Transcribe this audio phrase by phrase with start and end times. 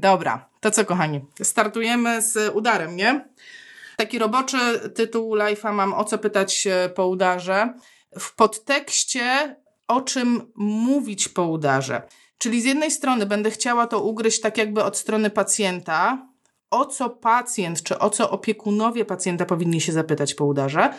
[0.00, 3.28] Dobra, to co kochani, startujemy z udarem, nie?
[3.96, 4.58] Taki roboczy
[4.94, 7.74] tytuł live'a mam o co pytać po udarze.
[8.18, 9.56] W podtekście
[9.88, 12.02] o czym mówić po udarze.
[12.38, 16.26] Czyli z jednej strony będę chciała to ugryźć tak jakby od strony pacjenta,
[16.70, 20.94] o co pacjent czy o co opiekunowie pacjenta powinni się zapytać po udarze,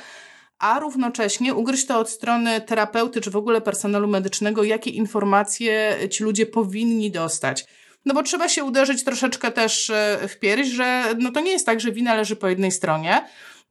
[0.59, 6.23] a równocześnie ugryźć to od strony terapeuty czy w ogóle personelu medycznego, jakie informacje ci
[6.23, 7.65] ludzie powinni dostać.
[8.05, 11.65] No bo trzeba się uderzyć troszeczkę też e, w pierś, że no to nie jest
[11.65, 13.25] tak, że wina leży po jednej stronie.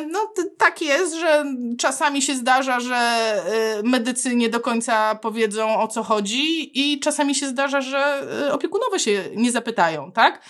[0.07, 1.45] No tak jest, że
[1.79, 3.33] czasami się zdarza, że
[3.79, 8.53] y, medycy nie do końca powiedzą o co chodzi i czasami się zdarza, że y,
[8.53, 10.43] opiekunowie się nie zapytają, tak?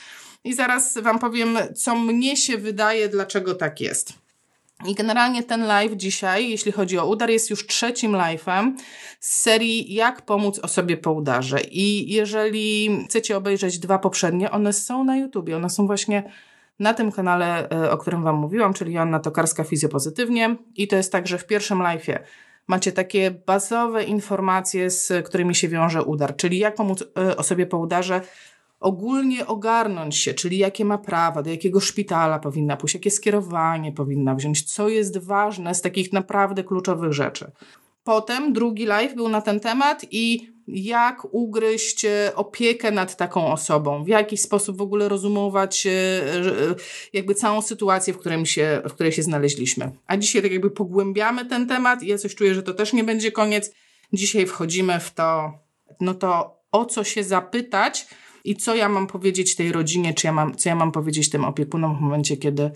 [0.45, 4.13] I zaraz Wam powiem, co mnie się wydaje, dlaczego tak jest.
[4.87, 8.73] I generalnie ten live dzisiaj, jeśli chodzi o udar, jest już trzecim live'em
[9.21, 11.61] z serii Jak pomóc osobie po udarze.
[11.61, 16.33] I jeżeli chcecie obejrzeć dwa poprzednie, one są na YouTubie, one są właśnie
[16.79, 20.57] na tym kanale, e, o którym Wam mówiłam, czyli Joanna Tokarska Fizjopozytywnie.
[20.77, 22.19] I to jest tak, że w pierwszym live'ie
[22.67, 27.79] macie takie bazowe informacje, z którymi się wiąże udar, czyli jak pomóc e, osobie po
[27.79, 28.21] udarze
[28.81, 34.35] ogólnie ogarnąć się, czyli jakie ma prawa, do jakiego szpitala powinna pójść, jakie skierowanie powinna
[34.35, 37.51] wziąć, co jest ważne z takich naprawdę kluczowych rzeczy.
[38.05, 44.05] Potem drugi live był na ten temat i jak ugryźć e, opiekę nad taką osobą,
[44.05, 46.51] w jaki sposób w ogóle rozumować e, e,
[47.13, 49.91] jakby całą sytuację, w, którym się, w której się znaleźliśmy.
[50.07, 53.05] A dzisiaj tak jakby pogłębiamy ten temat i ja coś czuję, że to też nie
[53.05, 53.73] będzie koniec.
[54.13, 55.53] Dzisiaj wchodzimy w to,
[56.01, 58.07] no to o co się zapytać
[58.45, 61.45] i co ja mam powiedzieć tej rodzinie, czy ja mam, co ja mam powiedzieć tym
[61.45, 62.71] opiekunom w momencie, kiedy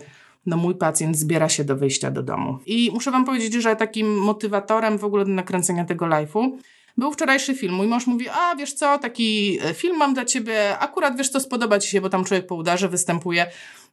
[0.45, 2.59] no mój pacjent zbiera się do wyjścia do domu.
[2.65, 6.51] I muszę Wam powiedzieć, że takim motywatorem w ogóle do nakręcenia tego live'u
[6.97, 7.73] był wczorajszy film.
[7.73, 11.39] Mój mąż mówi, a wiesz co, taki e, film mam dla ciebie, akurat wiesz co,
[11.39, 13.45] spodoba ci się, bo tam człowiek po udarze występuje.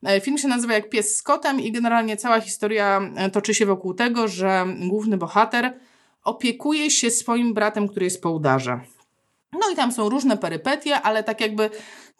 [0.03, 3.67] E, film się nazywa Jak pies z kotem i generalnie cała historia e, toczy się
[3.67, 5.73] wokół tego, że główny bohater
[6.25, 8.81] opiekuje się swoim bratem, który jest po udarze.
[9.53, 11.71] No i tam są różne perypetie, ale tak jakby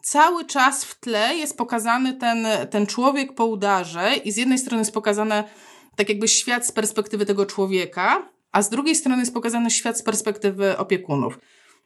[0.01, 4.81] cały czas w tle jest pokazany ten, ten człowiek po udarze i z jednej strony
[4.81, 5.43] jest pokazane
[5.95, 10.03] tak jakby świat z perspektywy tego człowieka, a z drugiej strony jest pokazany świat z
[10.03, 11.39] perspektywy opiekunów.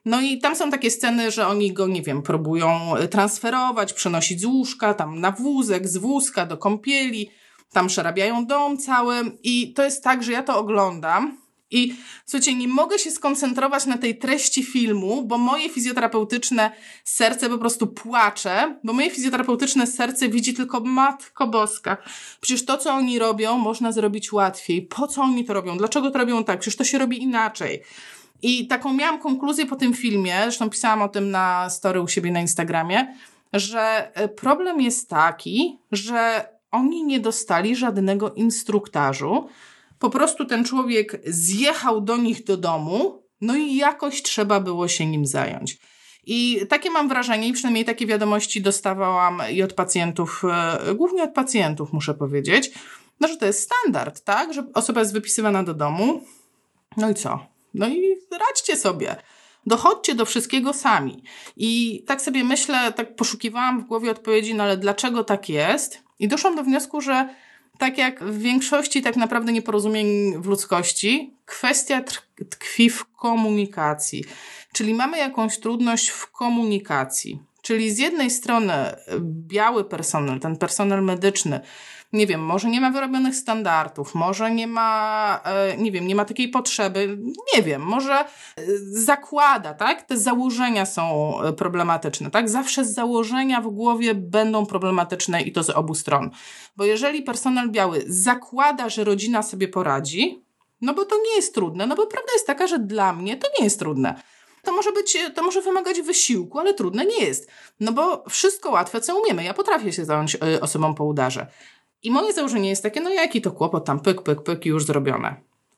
[0.06, 4.45] No i tam są takie sceny, że oni go, nie wiem, próbują transferować, przenosić z
[4.45, 7.29] łóżka, tam na wózek, z wózka do kąpieli,
[7.72, 11.38] tam przerabiają dom cały i to jest tak, że ja to oglądam
[11.75, 16.72] i słuchajcie, nie mogę się skoncentrować na tej treści filmu, bo moje fizjoterapeutyczne
[17.03, 21.97] serce po prostu płacze, bo moje fizjoterapeutyczne serce widzi tylko Matko Boska.
[22.41, 24.81] Przecież to, co oni robią, można zrobić łatwiej.
[24.81, 25.78] Po co oni to robią?
[25.78, 26.59] Dlaczego to robią tak?
[26.59, 27.81] Przecież to się robi inaczej.
[28.42, 32.31] I taką miałam konkluzję po tym filmie, zresztą pisałam o tym na story u siebie
[32.31, 33.16] na Instagramie,
[33.53, 39.50] że e, problem jest taki, że oni nie dostali żadnego instruktażu,
[40.00, 45.06] po prostu ten człowiek zjechał do nich do domu, no i jakoś trzeba było się
[45.06, 45.78] nim zająć.
[46.25, 50.44] I takie mam wrażenie, i przynajmniej takie wiadomości dostawałam i od pacjentów,
[50.89, 52.72] e, głównie od pacjentów, muszę powiedzieć,
[53.19, 54.53] no, że to jest standard, tak?
[54.53, 56.22] Że osoba jest wypisywana do domu.
[56.97, 57.39] No i co?
[57.73, 58.16] No i
[58.47, 59.16] radźcie sobie.
[59.66, 61.23] Dochodźcie do wszystkiego sami.
[61.57, 66.03] I tak sobie myślę, tak poszukiwałam w głowie odpowiedzi, no ale dlaczego tak jest?
[66.19, 67.29] I doszłam do wniosku, że
[67.78, 72.02] tak jak w większości tak naprawdę nieporozumień w ludzkości, kwestia
[72.50, 74.24] tkwi w komunikacji.
[74.74, 77.40] Czyli mamy jakąś trudność w komunikacji.
[77.62, 78.74] Czyli z jednej strony
[79.22, 81.59] biały personel, ten personel medyczny,
[82.15, 86.25] nie wiem, może nie ma wyrobionych standardów, może nie ma, e, nie wiem, nie ma
[86.25, 87.17] takiej potrzeby,
[87.55, 88.25] nie wiem, może e,
[88.91, 90.01] zakłada, tak?
[90.01, 92.49] Te założenia są e, problematyczne, tak?
[92.49, 96.29] Zawsze założenia w głowie będą problematyczne i to z obu stron.
[96.77, 100.45] Bo jeżeli personel biały zakłada, że rodzina sobie poradzi,
[100.81, 103.47] no bo to nie jest trudne, no bo prawda jest taka, że dla mnie to
[103.59, 104.15] nie jest trudne
[104.65, 107.50] to może być, to może wymagać wysiłku, ale trudne nie jest.
[107.79, 109.44] No bo wszystko łatwe, co umiemy.
[109.44, 111.47] Ja potrafię się zająć osobą po udarze.
[112.06, 115.36] I moje założenie jest takie, no jaki to kłopot, tam pyk, pyk, pyk już zrobione.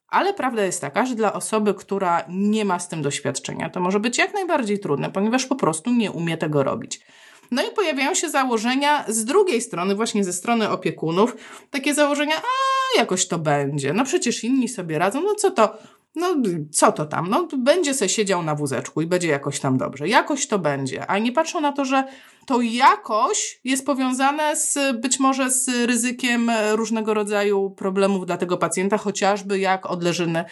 [0.10, 4.00] Ale prawda jest taka, że dla osoby, która nie ma z tym doświadczenia, to może
[4.00, 7.00] być jak najbardziej trudne, ponieważ po prostu nie umie tego robić.
[7.52, 11.36] No i pojawiają się założenia z drugiej strony, właśnie ze strony opiekunów,
[11.72, 15.78] takie założenia, a jakoś to będzie, no przecież inni sobie radzą, no co to,
[16.16, 16.36] no
[16.72, 20.48] co to tam, no będzie se siedział na wózeczku i będzie jakoś tam dobrze, jakoś
[20.48, 22.04] to będzie, a nie patrzą na to, że
[22.46, 28.98] to jakoś jest powiązane z być może z ryzykiem różnego rodzaju problemów dla tego pacjenta,
[28.98, 30.46] chociażby jak odleżyny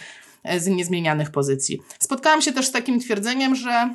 [0.57, 1.81] z niezmienianych pozycji.
[1.99, 3.93] Spotkałam się też z takim twierdzeniem, że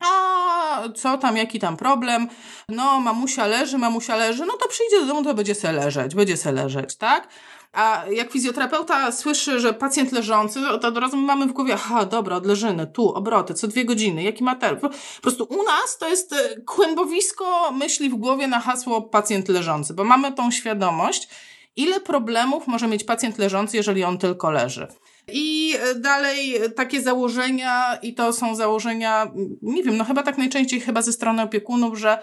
[0.00, 2.28] a co tam, jaki tam problem,
[2.68, 6.36] no mamusia leży, mamusia leży, no to przyjdzie do domu, to będzie se leżeć, będzie
[6.36, 7.28] se leżeć, tak?
[7.72, 12.36] A jak fizjoterapeuta słyszy, że pacjent leżący, to od razu mamy w głowie, aha, dobra,
[12.36, 14.80] odleżyny, tu, obroty, co dwie godziny, jaki materiał.
[14.80, 19.94] Po prostu u nas to jest e, kłębowisko myśli w głowie na hasło pacjent leżący,
[19.94, 21.28] bo mamy tą świadomość,
[21.76, 24.86] ile problemów może mieć pacjent leżący, jeżeli on tylko leży.
[25.32, 29.32] I e, dalej takie założenia, i to są założenia,
[29.62, 32.18] nie wiem, no chyba tak najczęściej chyba ze strony opiekunów, że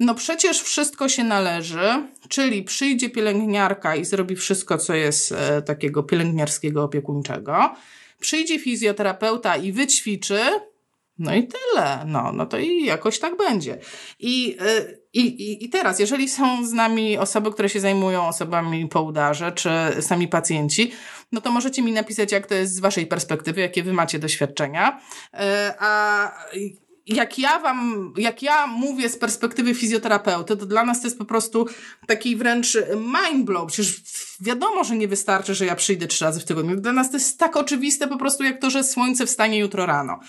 [0.00, 6.02] no przecież wszystko się należy, czyli przyjdzie pielęgniarka i zrobi wszystko, co jest e, takiego
[6.02, 7.74] pielęgniarskiego opiekuńczego.
[8.20, 10.40] Przyjdzie fizjoterapeuta i wyćwiczy,
[11.18, 12.04] no i tyle.
[12.06, 13.78] No, no to i jakoś tak będzie.
[14.18, 19.02] I, e, i, I teraz, jeżeli są z nami osoby, które się zajmują osobami po
[19.02, 20.92] udarze, czy sami pacjenci,
[21.32, 25.00] no to możecie mi napisać, jak to jest z waszej perspektywy, jakie wy macie doświadczenia.
[25.34, 26.32] E, a
[27.06, 31.24] jak ja wam, jak ja mówię z perspektywy fizjoterapeuty, to dla nas to jest po
[31.24, 31.66] prostu
[32.06, 33.66] taki wręcz mind blow.
[33.66, 34.02] Przecież
[34.40, 36.76] wiadomo, że nie wystarczy, że ja przyjdę trzy razy w tygodniu.
[36.76, 40.20] Dla nas to jest tak oczywiste po prostu jak to, że słońce wstanie jutro rano.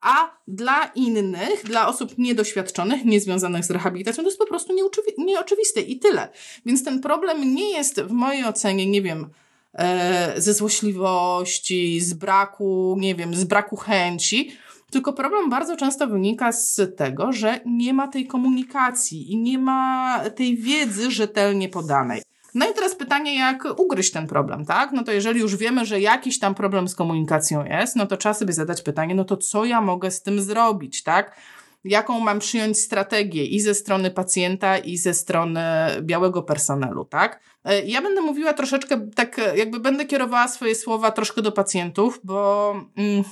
[0.00, 4.72] A dla innych, dla osób niedoświadczonych, niezwiązanych z rehabilitacją, to jest po prostu
[5.18, 6.28] nieoczywiste i tyle.
[6.66, 9.30] Więc ten problem nie jest w mojej ocenie, nie wiem,
[9.74, 14.56] e, ze złośliwości, z braku, nie wiem, z braku chęci,
[14.90, 20.20] tylko problem bardzo często wynika z tego, że nie ma tej komunikacji i nie ma
[20.36, 22.22] tej wiedzy rzetelnie podanej.
[22.54, 24.92] No i teraz pytanie, jak ugryźć ten problem, tak?
[24.92, 28.34] No to jeżeli już wiemy, że jakiś tam problem z komunikacją jest, no to trzeba
[28.34, 31.36] sobie zadać pytanie, no to co ja mogę z tym zrobić, tak?
[31.84, 35.60] Jaką mam przyjąć strategię i ze strony pacjenta, i ze strony
[36.00, 37.40] białego personelu, tak?
[37.64, 42.72] E, ja będę mówiła troszeczkę, tak jakby będę kierowała swoje słowa troszkę do pacjentów, bo...
[42.96, 43.24] Mm,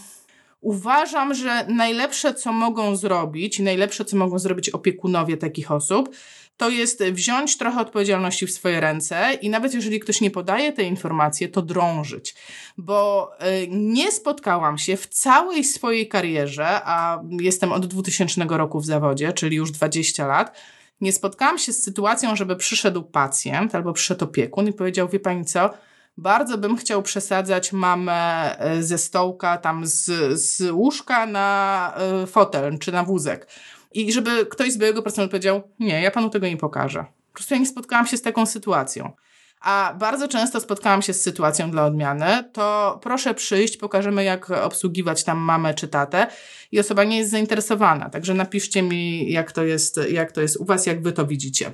[0.60, 6.08] Uważam, że najlepsze, co mogą zrobić, najlepsze, co mogą zrobić opiekunowie takich osób,
[6.56, 10.86] to jest wziąć trochę odpowiedzialności w swoje ręce i nawet jeżeli ktoś nie podaje tej
[10.86, 12.34] informacji, to drążyć.
[12.78, 13.30] Bo
[13.62, 19.32] y, nie spotkałam się w całej swojej karierze, a jestem od 2000 roku w zawodzie,
[19.32, 20.56] czyli już 20 lat,
[21.00, 25.44] nie spotkałam się z sytuacją, żeby przyszedł pacjent albo przyszedł opiekun i powiedział, wie pani
[25.44, 25.70] co,
[26.16, 30.04] bardzo bym chciał przesadzać mamę e, ze stołka, tam z,
[30.40, 33.48] z łóżka na e, fotel czy na wózek.
[33.92, 37.04] I żeby ktoś z byłego personelu powiedział, nie, ja panu tego nie pokażę.
[37.32, 39.12] Po prostu ja nie spotkałam się z taką sytuacją.
[39.60, 45.24] A bardzo często spotkałam się z sytuacją dla odmiany, to proszę przyjść, pokażemy jak obsługiwać
[45.24, 46.26] tam mamę czy tatę
[46.72, 48.10] i osoba nie jest zainteresowana.
[48.10, 51.72] Także napiszcie mi, jak to jest, jak to jest u Was, jak Wy to widzicie.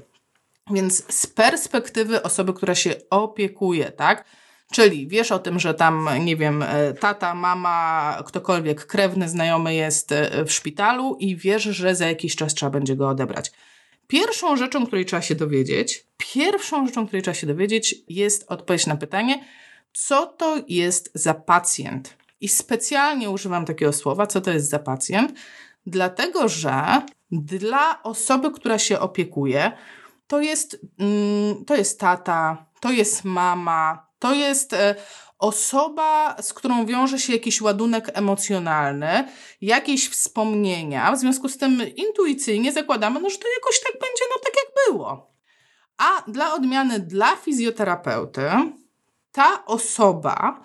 [0.72, 4.24] Więc z perspektywy osoby, która się opiekuje, tak?
[4.72, 10.12] Czyli wiesz o tym, że tam, nie wiem, e, tata, mama, ktokolwiek krewny, znajomy jest
[10.12, 13.52] e, w szpitalu i wiesz, że za jakiś czas trzeba będzie go odebrać.
[14.06, 18.96] Pierwszą rzeczą, której trzeba się dowiedzieć, pierwszą rzeczą, której trzeba się dowiedzieć, jest odpowiedź na
[18.96, 19.44] pytanie,
[19.92, 22.16] co to jest za pacjent.
[22.40, 25.32] I specjalnie używam takiego słowa, co to jest za pacjent,
[25.86, 27.02] dlatego że
[27.32, 29.72] dla osoby, która się opiekuje,
[30.32, 34.94] to jest, mm, to jest tata, to jest mama, to jest e,
[35.38, 39.28] osoba, z którą wiąże się jakiś ładunek emocjonalny,
[39.60, 41.12] jakieś wspomnienia.
[41.12, 44.74] W związku z tym intuicyjnie zakładamy, no, że to jakoś tak będzie, no tak jak
[44.86, 45.32] było.
[45.98, 48.50] A dla odmiany dla fizjoterapeuty,
[49.32, 50.62] ta osoba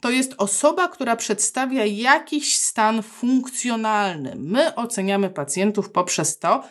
[0.00, 4.32] to jest osoba, która przedstawia jakiś stan funkcjonalny.
[4.36, 6.62] My oceniamy pacjentów poprzez to,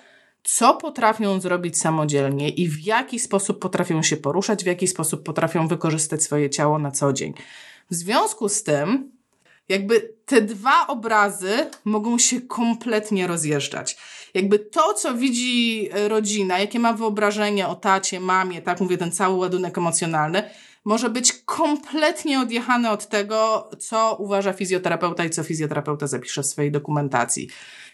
[0.55, 5.67] co potrafią zrobić samodzielnie i w jaki sposób potrafią się poruszać, w jaki sposób potrafią
[5.67, 7.33] wykorzystać swoje ciało na co dzień.
[7.91, 9.11] W związku z tym,
[9.69, 13.97] jakby te dwa obrazy mogą się kompletnie rozjeżdżać.
[14.33, 19.37] Jakby to, co widzi rodzina, jakie ma wyobrażenie o tacie, mamie, tak mówię, ten cały
[19.37, 20.43] ładunek emocjonalny,
[20.85, 26.71] może być kompletnie odjechany od tego, co uważa fizjoterapeuta i co fizjoterapeuta zapisze w swojej
[26.71, 27.49] dokumentacji.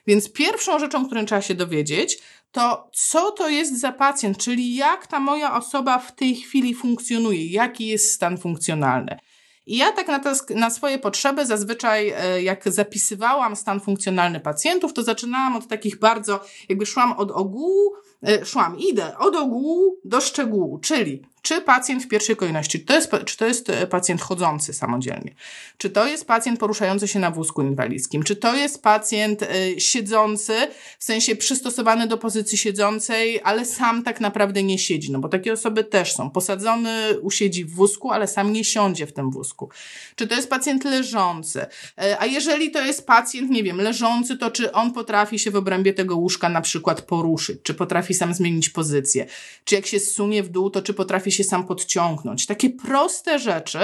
[0.08, 2.20] Więc pierwszą rzeczą, którą trzeba się dowiedzieć,
[2.56, 7.48] to co to jest za pacjent, czyli jak ta moja osoba w tej chwili funkcjonuje,
[7.48, 9.18] jaki jest stan funkcjonalny.
[9.66, 14.94] I ja tak na, te, na swoje potrzeby zazwyczaj, e, jak zapisywałam stan funkcjonalny pacjentów,
[14.94, 17.94] to zaczynałam od takich bardzo, jakby szłam od ogółu,
[18.28, 22.96] e, szłam, idę od ogółu do szczegółu, czyli czy pacjent w pierwszej kolejności, czy to,
[22.96, 25.36] jest, czy to jest e, pacjent chodzący samodzielnie,
[25.78, 30.54] czy to jest pacjent poruszający się na wózku inwalidzkim, czy to jest pacjent y, siedzący,
[31.00, 35.54] w sensie przystosowany do pozycji siedzącej, ale sam tak naprawdę nie siedzi, no bo takie
[35.54, 36.30] osoby też są.
[36.30, 39.70] Posadzony usiedzi w wózku, ale sam nie siądzie w tym wózku.
[40.16, 41.62] Czy to jest pacjent leżący?
[41.62, 45.56] Y, a jeżeli to jest pacjent, nie wiem, leżący, to czy on potrafi się w
[45.56, 49.26] obrębie tego łóżka na przykład poruszyć, czy potrafi sam zmienić pozycję,
[49.64, 52.46] czy jak się zsunie w dół, to czy potrafi się sam podciągnąć.
[52.46, 53.80] Takie proste rzeczy,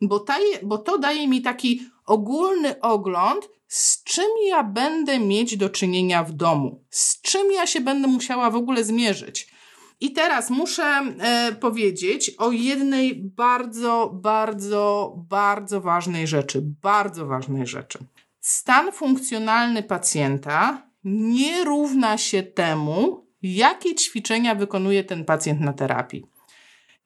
[0.00, 5.70] bo, taje, bo to daje mi taki ogólny ogląd, z czym ja będę mieć do
[5.70, 9.54] czynienia w domu, z czym ja się będę musiała w ogóle zmierzyć.
[10.00, 16.62] I teraz muszę e, powiedzieć o jednej bardzo, bardzo, bardzo ważnej rzeczy.
[16.82, 17.98] Bardzo ważnej rzeczy.
[18.40, 26.26] Stan funkcjonalny pacjenta nie równa się temu, jakie ćwiczenia wykonuje ten pacjent na terapii.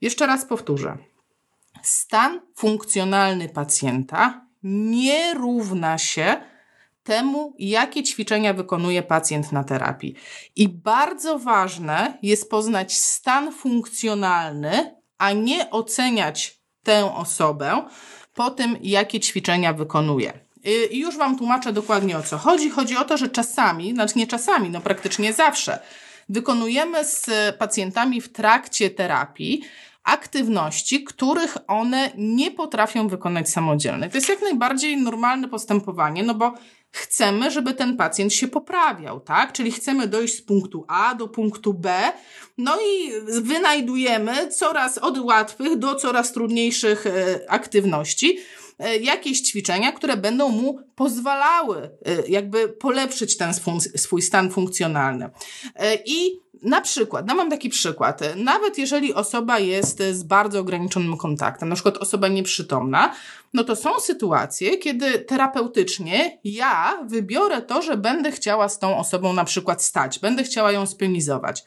[0.01, 0.97] Jeszcze raz powtórzę.
[1.83, 6.37] Stan funkcjonalny pacjenta nie równa się
[7.03, 10.15] temu, jakie ćwiczenia wykonuje pacjent na terapii.
[10.57, 17.83] I bardzo ważne jest poznać stan funkcjonalny, a nie oceniać tę osobę
[18.35, 20.33] po tym, jakie ćwiczenia wykonuje.
[20.91, 22.71] I już Wam tłumaczę dokładnie o co chodzi.
[22.71, 25.79] Chodzi o to, że czasami, znaczy nie czasami, no praktycznie zawsze,
[26.29, 27.27] wykonujemy z
[27.57, 29.63] pacjentami w trakcie terapii
[30.09, 34.09] aktywności, których one nie potrafią wykonać samodzielnie.
[34.09, 36.55] To jest jak najbardziej normalne postępowanie, no bo
[36.91, 39.53] chcemy, żeby ten pacjent się poprawiał, tak?
[39.53, 42.13] Czyli chcemy dojść z punktu A do punktu B,
[42.59, 43.13] no i
[43.43, 48.39] wynajdujemy coraz od łatwych do coraz trudniejszych e, aktywności
[48.79, 53.55] e, jakieś ćwiczenia, które będą mu pozwalały e, jakby polepszyć ten
[53.97, 55.31] swój stan funkcjonalny.
[56.07, 61.69] I na przykład, no mam taki przykład, nawet jeżeli osoba jest z bardzo ograniczonym kontaktem,
[61.69, 63.15] na przykład osoba nieprzytomna,
[63.55, 69.33] no to są sytuacje, kiedy terapeutycznie ja wybiorę to, że będę chciała z tą osobą
[69.33, 71.65] na przykład stać, będę chciała ją spionizować.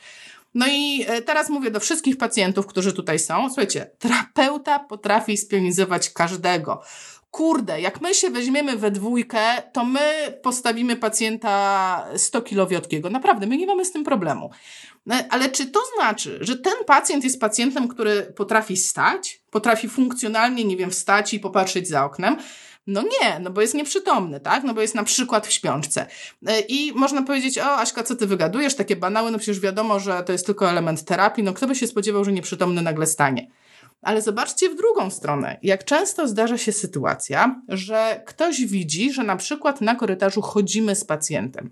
[0.54, 3.48] No i e, teraz mówię do wszystkich pacjentów, którzy tutaj są.
[3.48, 6.82] Słuchajcie, terapeuta potrafi spionizować każdego
[7.32, 9.40] kurde, jak my się weźmiemy we dwójkę,
[9.74, 13.10] to my postawimy pacjenta 100 kilo wiotkiego.
[13.10, 14.50] Naprawdę, my nie mamy z tym problemu.
[15.06, 20.64] No, ale czy to znaczy, że ten pacjent jest pacjentem, który potrafi stać, potrafi funkcjonalnie,
[20.64, 22.38] nie wiem, wstać i popatrzeć za oknem?
[22.88, 24.64] No nie, no bo jest nieprzytomny, tak?
[24.64, 26.06] No bo jest na przykład w śpiączce.
[26.68, 28.76] I można powiedzieć, o Aśka, co ty wygadujesz?
[28.76, 31.88] Takie banały, no przecież wiadomo, że to jest tylko element terapii, no kto by się
[31.88, 33.48] spodziewał, że nieprzytomny nagle stanie.
[34.02, 35.60] Ale zobaczcie w drugą stronę.
[35.64, 41.04] Jak często zdarza się sytuacja, że ktoś widzi, że na przykład na korytarzu chodzimy z
[41.04, 41.72] pacjentem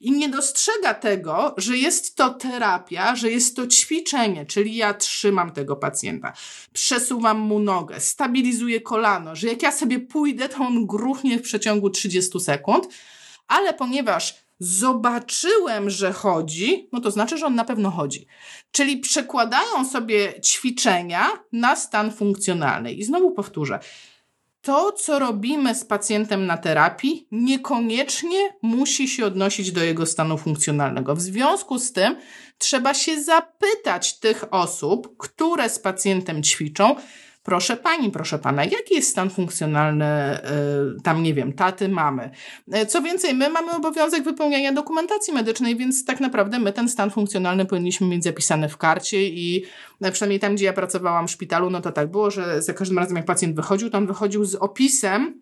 [0.00, 5.52] i nie dostrzega tego, że jest to terapia, że jest to ćwiczenie, czyli ja trzymam
[5.52, 6.32] tego pacjenta,
[6.72, 11.90] przesuwam mu nogę, stabilizuję kolano, że jak ja sobie pójdę, to on gruchnie w przeciągu
[11.90, 12.88] 30 sekund,
[13.48, 18.26] ale ponieważ zobaczyłem, że chodzi, no to znaczy, że on na pewno chodzi.
[18.70, 22.92] Czyli przekładają sobie ćwiczenia na stan funkcjonalny.
[22.92, 23.78] I znowu powtórzę,
[24.64, 31.14] to, co robimy z pacjentem na terapii, niekoniecznie musi się odnosić do jego stanu funkcjonalnego.
[31.14, 32.16] W związku z tym
[32.58, 36.96] trzeba się zapytać tych osób, które z pacjentem ćwiczą,
[37.44, 40.38] Proszę pani, proszę pana, jaki jest stan funkcjonalny
[40.98, 42.30] y, tam, nie wiem, taty, mamy?
[42.82, 47.10] Y, co więcej, my mamy obowiązek wypełniania dokumentacji medycznej, więc tak naprawdę my ten stan
[47.10, 49.64] funkcjonalny powinniśmy mieć zapisany w karcie i
[50.06, 52.98] y, przynajmniej tam, gdzie ja pracowałam w szpitalu, no to tak było, że za każdym
[52.98, 55.40] razem, jak pacjent wychodził, to on wychodził z opisem,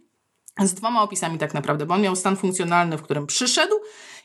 [0.60, 3.74] z dwoma opisami tak naprawdę, bo on miał stan funkcjonalny, w którym przyszedł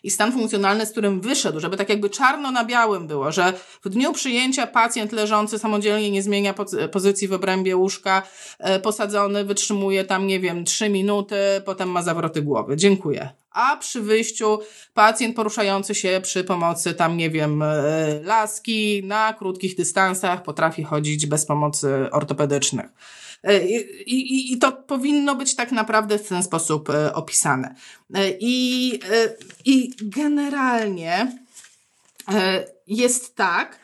[0.03, 3.53] i stan funkcjonalny, z którym wyszedł, żeby tak jakby czarno na białym było, że
[3.83, 6.53] w dniu przyjęcia pacjent leżący samodzielnie nie zmienia
[6.91, 8.23] pozycji w obrębie łóżka,
[8.59, 12.77] e, posadzony, wytrzymuje tam, nie wiem, trzy minuty, potem ma zawroty głowy.
[12.77, 13.29] Dziękuję.
[13.51, 14.59] A przy wyjściu
[14.93, 17.75] pacjent poruszający się przy pomocy tam, nie wiem, e,
[18.23, 22.85] laski na krótkich dystansach potrafi chodzić bez pomocy ortopedycznych.
[23.43, 23.75] E, I,
[24.15, 27.75] i, I to powinno być tak naprawdę w ten sposób e, opisane.
[28.13, 28.99] E, I,
[29.65, 31.37] i generalnie
[32.87, 33.79] jest tak,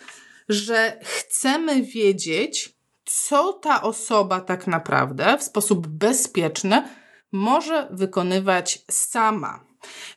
[0.50, 2.74] że chcemy wiedzieć,
[3.06, 6.84] co ta osoba tak naprawdę w sposób bezpieczny
[7.32, 9.64] może wykonywać sama.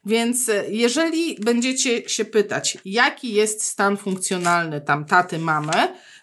[0.06, 5.72] Więc e, jeżeli będziecie się pytać, jaki jest stan funkcjonalny tam taty, mamy,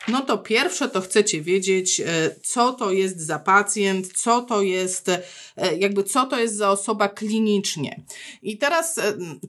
[0.07, 2.05] no to pierwsze to chcecie wiedzieć, e,
[2.43, 5.21] co to jest za pacjent, co to jest, e,
[5.77, 8.01] jakby co to jest za osoba klinicznie.
[8.41, 8.99] I teraz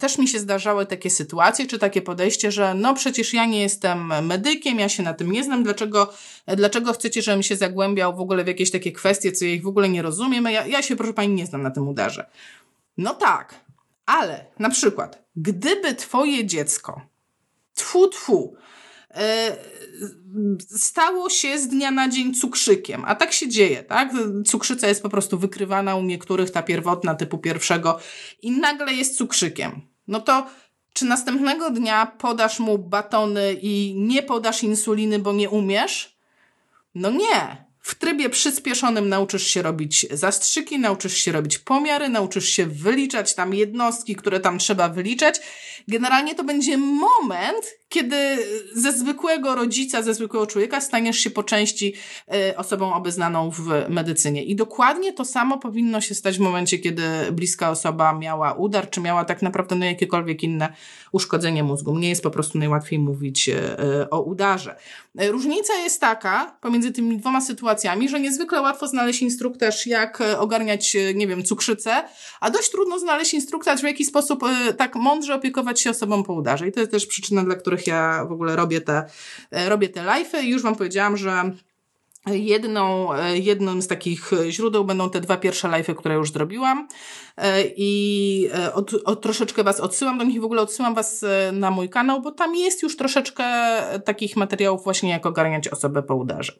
[0.00, 4.26] też mi się zdarzały takie sytuacje, czy takie podejście, że no przecież ja nie jestem
[4.26, 6.12] medykiem, ja się na tym nie znam, dlaczego,
[6.46, 9.66] dlaczego chcecie, żebym się zagłębiał w ogóle w jakieś takie kwestie, co ja ich w
[9.66, 12.26] ogóle nie rozumiem, ja, ja się proszę pani nie znam na tym udarze.
[12.98, 13.63] No tak,
[14.06, 17.00] ale na przykład, gdyby twoje dziecko,
[17.75, 18.56] tfu, tfu,
[20.58, 24.12] stało się z dnia na dzień cukrzykiem, a tak się dzieje, tak?
[24.46, 27.99] Cukrzyca jest po prostu wykrywana u niektórych, ta pierwotna typu pierwszego
[28.42, 29.80] i nagle jest cukrzykiem.
[30.08, 30.46] No to
[30.92, 36.18] czy następnego dnia podasz mu batony i nie podasz insuliny, bo nie umiesz?
[36.94, 37.63] No nie.
[37.87, 43.55] W trybie przyspieszonym nauczysz się robić zastrzyki, nauczysz się robić pomiary, nauczysz się wyliczać tam
[43.55, 45.41] jednostki, które tam trzeba wyliczać.
[45.88, 48.17] Generalnie to będzie moment, kiedy
[48.73, 51.95] ze zwykłego rodzica, ze zwykłego człowieka staniesz się po części
[52.50, 54.45] y, osobą obeznaną w medycynie.
[54.45, 59.00] I dokładnie to samo powinno się stać w momencie, kiedy bliska osoba miała udar, czy
[59.00, 60.73] miała tak naprawdę no, jakiekolwiek inne
[61.12, 61.95] uszkodzenie mózgu.
[61.95, 64.76] Mnie jest po prostu najłatwiej mówić y, o udarze.
[65.14, 71.26] Różnica jest taka pomiędzy tymi dwoma sytuacjami, że niezwykle łatwo znaleźć instruktaż, jak ogarniać, nie
[71.26, 72.05] wiem, cukrzycę,
[72.41, 74.45] a dość trudno znaleźć instruktaż, w jaki sposób
[74.76, 76.69] tak mądrze opiekować się osobą po udarze.
[76.69, 79.04] I to jest też przyczyna, dla których ja w ogóle robię te,
[79.50, 81.50] e, robię te live'y już Wam powiedziałam, że
[82.26, 86.88] Jedną, e, jednym z takich źródeł będą te dwa pierwsze live'y, które już zrobiłam
[87.37, 91.71] e, i od, od, troszeczkę Was odsyłam do nich i w ogóle odsyłam Was na
[91.71, 93.45] mój kanał, bo tam jest już troszeczkę
[94.04, 96.52] takich materiałów właśnie jak ogarniać osobę po udarze.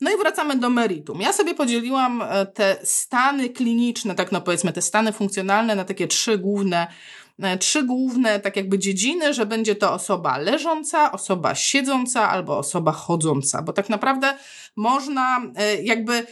[0.00, 1.20] No i wracamy do meritum.
[1.20, 2.24] Ja sobie podzieliłam
[2.54, 6.86] te stany kliniczne, tak no powiedzmy, te stany funkcjonalne na takie trzy główne
[7.58, 13.62] trzy główne tak jakby dziedziny, że będzie to osoba leżąca, osoba siedząca albo osoba chodząca,
[13.62, 14.34] bo tak naprawdę
[14.76, 16.24] można e, jakby e,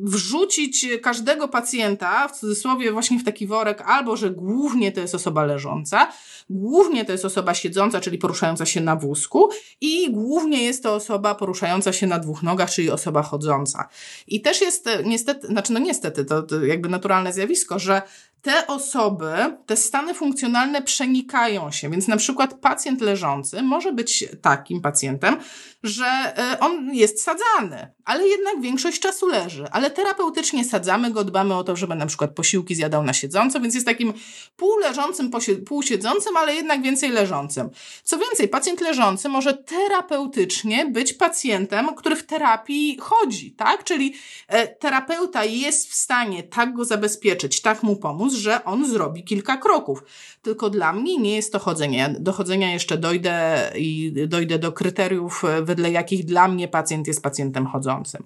[0.00, 5.44] wrzucić każdego pacjenta, w cudzysłowie właśnie w taki worek, albo że głównie to jest osoba
[5.44, 6.08] leżąca,
[6.50, 9.48] głównie to jest osoba siedząca, czyli poruszająca się na wózku
[9.80, 13.88] i głównie jest to osoba poruszająca się na dwóch nogach, czyli osoba chodząca.
[14.26, 18.02] I też jest niestety, znaczy no niestety, to, to jakby naturalne zjawisko, że
[18.44, 19.32] te osoby,
[19.66, 25.36] te stany funkcjonalne przenikają się, więc na przykład pacjent leżący może być takim pacjentem,
[25.82, 29.66] że e, on jest sadzany, ale jednak większość czasu leży.
[29.72, 33.74] Ale terapeutycznie sadzamy go, dbamy o to, żeby na przykład posiłki zjadał na siedząco, więc
[33.74, 34.12] jest takim
[34.56, 35.30] półleżącym,
[35.66, 37.70] półsiedzącym, ale jednak więcej leżącym.
[38.04, 43.84] Co więcej, pacjent leżący może terapeutycznie być pacjentem, który w terapii chodzi, tak?
[43.84, 44.14] Czyli
[44.48, 49.56] e, terapeuta jest w stanie tak go zabezpieczyć, tak mu pomóc, że on zrobi kilka
[49.56, 50.04] kroków.
[50.42, 52.14] Tylko dla mnie nie jest to chodzenie.
[52.18, 57.66] Do chodzenia jeszcze dojdę i dojdę do kryteriów, wedle jakich dla mnie pacjent jest pacjentem
[57.66, 58.24] chodzącym.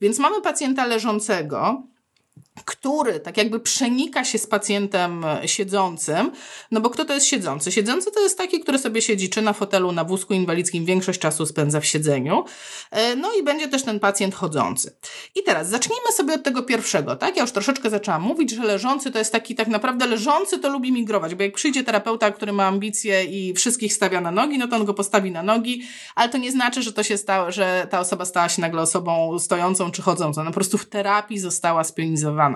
[0.00, 1.82] Więc mamy pacjenta leżącego,
[2.64, 6.30] który tak jakby przenika się z pacjentem siedzącym,
[6.70, 7.72] no bo kto to jest siedzący?
[7.72, 11.46] Siedzący to jest taki, który sobie siedzi czy na fotelu, na wózku inwalidzkim, większość czasu
[11.46, 12.44] spędza w siedzeniu,
[12.90, 14.96] e, no i będzie też ten pacjent chodzący.
[15.34, 17.36] I teraz zacznijmy sobie od tego pierwszego, tak?
[17.36, 20.92] Ja już troszeczkę zaczęłam mówić, że leżący to jest taki tak naprawdę leżący to lubi
[20.92, 24.76] migrować, bo jak przyjdzie terapeuta, który ma ambicje i wszystkich stawia na nogi, no to
[24.76, 25.82] on go postawi na nogi,
[26.14, 29.38] ale to nie znaczy, że to się stało, że ta osoba stała się nagle osobą
[29.38, 30.44] stojącą czy chodzącą.
[30.44, 32.49] No po prostu w terapii została spionizowana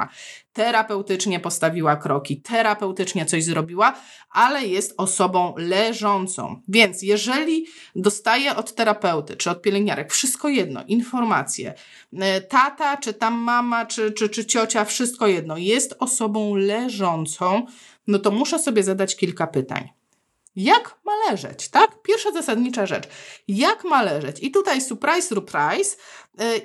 [0.52, 3.94] terapeutycznie postawiła kroki, terapeutycznie coś zrobiła,
[4.30, 6.62] ale jest osobą leżącą.
[6.68, 11.74] Więc jeżeli dostaje od terapeuty czy od pielęgniarek, wszystko jedno, informacje,
[12.12, 17.66] e, tata, czy tam mama, czy, czy, czy ciocia, wszystko jedno, jest osobą leżącą,
[18.06, 19.88] no to muszę sobie zadać kilka pytań.
[20.56, 22.02] Jak ma leżeć, tak?
[22.02, 23.08] Pierwsza zasadnicza rzecz.
[23.48, 24.36] Jak ma leżeć?
[24.40, 25.96] I tutaj surprise, surprise,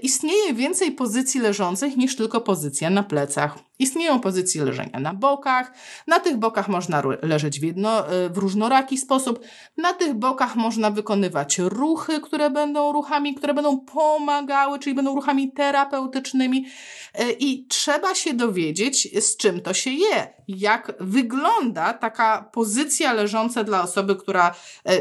[0.02, 3.69] istnieje więcej pozycji leżących niż tylko pozycja na plecach.
[3.80, 5.74] Istnieją pozycje leżenia na bokach,
[6.08, 9.40] na tych bokach można leżeć w, jedno, e, w różnoraki sposób,
[9.78, 15.52] na tych bokach można wykonywać ruchy, które będą ruchami, które będą pomagały, czyli będą ruchami
[15.52, 16.66] terapeutycznymi
[17.14, 23.64] e, i trzeba się dowiedzieć, z czym to się je, jak wygląda taka pozycja leżąca
[23.64, 24.56] dla osoby, która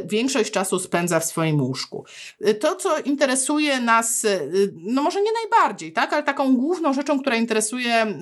[0.04, 2.04] większość czasu spędza w swoim łóżku.
[2.60, 4.26] To, co interesuje nas
[4.74, 8.18] no może nie najbardziej, tak, ale taką główną rzeczą, która interesuje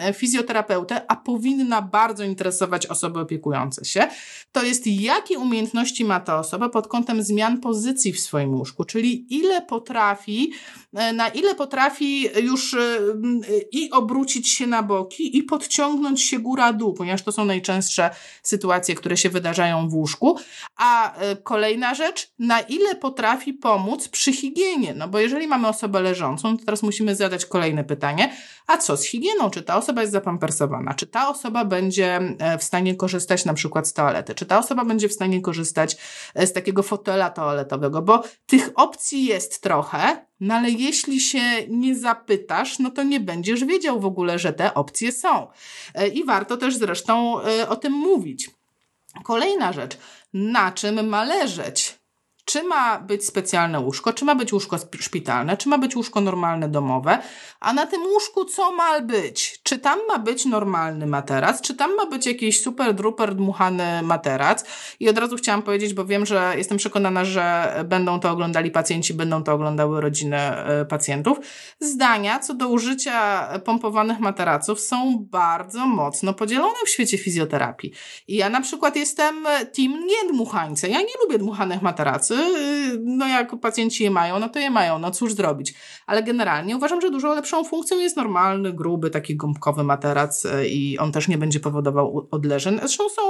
[0.46, 4.08] fizjoterapeutę, a powinna bardzo interesować osoby opiekujące się,
[4.52, 9.26] to jest jakie umiejętności ma ta osoba pod kątem zmian pozycji w swoim łóżku, czyli
[9.30, 10.52] ile potrafi,
[10.92, 12.76] na ile potrafi już
[13.72, 18.10] i obrócić się na boki i podciągnąć się góra-dół, ponieważ to są najczęstsze
[18.42, 20.38] sytuacje, które się wydarzają w łóżku.
[20.76, 24.94] A e, kolejna rzecz, na ile potrafi pomóc przy higienie?
[24.94, 28.32] No bo jeżeli mamy osobę leżącą, to teraz musimy zadać kolejne pytanie,
[28.66, 29.50] a co z higieną?
[29.50, 30.94] Czy ta osoba jest zapampersowana?
[30.94, 34.34] Czy ta osoba będzie e, w stanie korzystać na przykład z toalety?
[34.34, 35.96] Czy ta osoba będzie w stanie korzystać
[36.34, 38.02] e, z takiego fotela toaletowego?
[38.02, 43.64] Bo tych opcji jest trochę, no ale jeśli się nie zapytasz, no to nie będziesz
[43.64, 45.46] wiedział w ogóle, że te opcje są.
[45.94, 48.50] E, I warto też zresztą o tym mówić.
[49.24, 49.98] Kolejna rzecz,
[50.34, 51.95] na czym ma leżeć?
[52.46, 56.68] Czy ma być specjalne łóżko, czy ma być łóżko szpitalne, czy ma być łóżko normalne
[56.68, 57.18] domowe,
[57.60, 59.60] a na tym łóżku co ma być?
[59.62, 64.64] Czy tam ma być normalny materac, czy tam ma być jakiś super druper dmuchany materac?
[65.00, 69.14] I od razu chciałam powiedzieć, bo wiem, że jestem przekonana, że będą to oglądali pacjenci,
[69.14, 71.38] będą to oglądały rodziny e, pacjentów.
[71.80, 77.92] Zdania co do użycia pompowanych materaców są bardzo mocno podzielone w świecie fizjoterapii.
[78.28, 79.44] I ja na przykład jestem
[79.76, 80.88] team nie dmuchańce.
[80.88, 82.35] Ja nie lubię dmuchanych materacy,
[83.04, 85.74] no jak pacjenci je mają, no to je mają, no cóż zrobić.
[86.06, 90.98] Ale generalnie uważam, że dużo lepszą funkcją jest normalny, gruby, taki gąbkowy materac e, i
[90.98, 92.78] on też nie będzie powodował odleżeń.
[92.78, 93.22] Zresztą są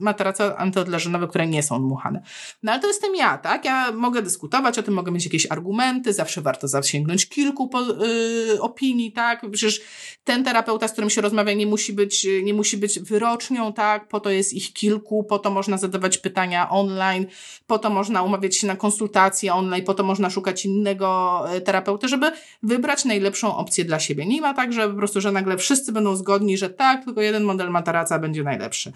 [0.00, 2.22] materace antyodleżynowe, które nie są dmuchane.
[2.62, 3.64] No ale to jestem ja, tak?
[3.64, 8.60] Ja mogę dyskutować o tym, mogę mieć jakieś argumenty, zawsze warto zasięgnąć kilku po, yy,
[8.60, 9.46] opinii, tak?
[9.52, 9.80] Przecież
[10.24, 14.08] ten terapeuta, z którym się rozmawia, nie musi być, nie musi być wyrocznią, tak?
[14.08, 17.26] Po to jest ich kilku, po to można zadawać pytania online,
[17.66, 21.60] po to można umawiać umawiać się na konsultacje online, po to można szukać innego e,
[21.60, 24.26] terapeuty, żeby wybrać najlepszą opcję dla siebie.
[24.26, 27.44] Nie ma tak, że po prostu, że nagle wszyscy będą zgodni, że tak, tylko jeden
[27.44, 28.92] model materaca będzie najlepszy.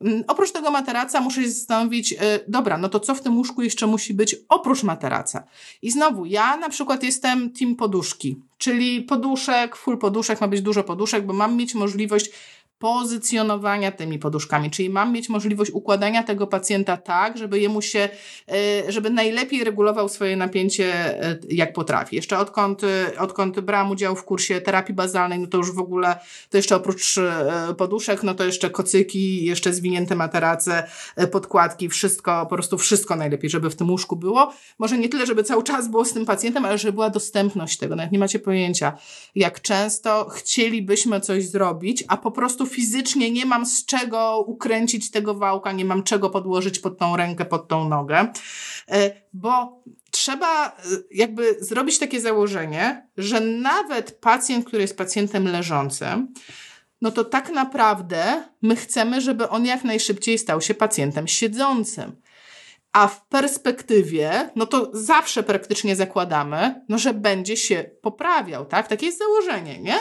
[0.00, 3.62] Mm, oprócz tego materaca muszę się zastanowić, e, dobra, no to co w tym łóżku
[3.62, 5.44] jeszcze musi być oprócz materaca?
[5.82, 10.84] I znowu, ja na przykład jestem team poduszki, czyli poduszek, full poduszek, ma być dużo
[10.84, 12.30] poduszek, bo mam mieć możliwość
[12.78, 18.08] pozycjonowania tymi poduszkami, czyli mam mieć możliwość układania tego pacjenta tak, żeby jemu się,
[18.48, 22.16] e, żeby najlepiej regulował swoje napięcie e, jak potrafi.
[22.16, 26.18] Jeszcze odkąd, e, odkąd brałam udział w kursie terapii bazalnej, no to już w ogóle,
[26.50, 27.14] to jeszcze oprócz
[27.78, 30.88] poduszek, no to jeszcze kocyki, jeszcze zwinięte materace,
[31.32, 34.52] podkładki, wszystko, po prostu wszystko najlepiej, żeby w tym łóżku było.
[34.78, 37.96] Może nie tyle, żeby cały czas było z tym pacjentem, ale żeby była dostępność tego.
[37.96, 38.98] Nawet nie macie pojęcia,
[39.34, 45.34] jak często chcielibyśmy coś zrobić, a po prostu fizycznie nie mam z czego ukręcić tego
[45.34, 48.32] wałka, nie mam czego podłożyć pod tą rękę, pod tą nogę,
[48.88, 50.72] e, bo trzeba e,
[51.10, 56.34] jakby zrobić takie założenie, że nawet pacjent, który jest pacjentem leżącym,
[57.00, 62.16] no to tak naprawdę my chcemy, żeby on jak najszybciej stał się pacjentem siedzącym.
[62.98, 68.88] A w perspektywie, no to zawsze praktycznie zakładamy, no, że będzie się poprawiał, tak?
[68.88, 69.98] Takie jest założenie, nie?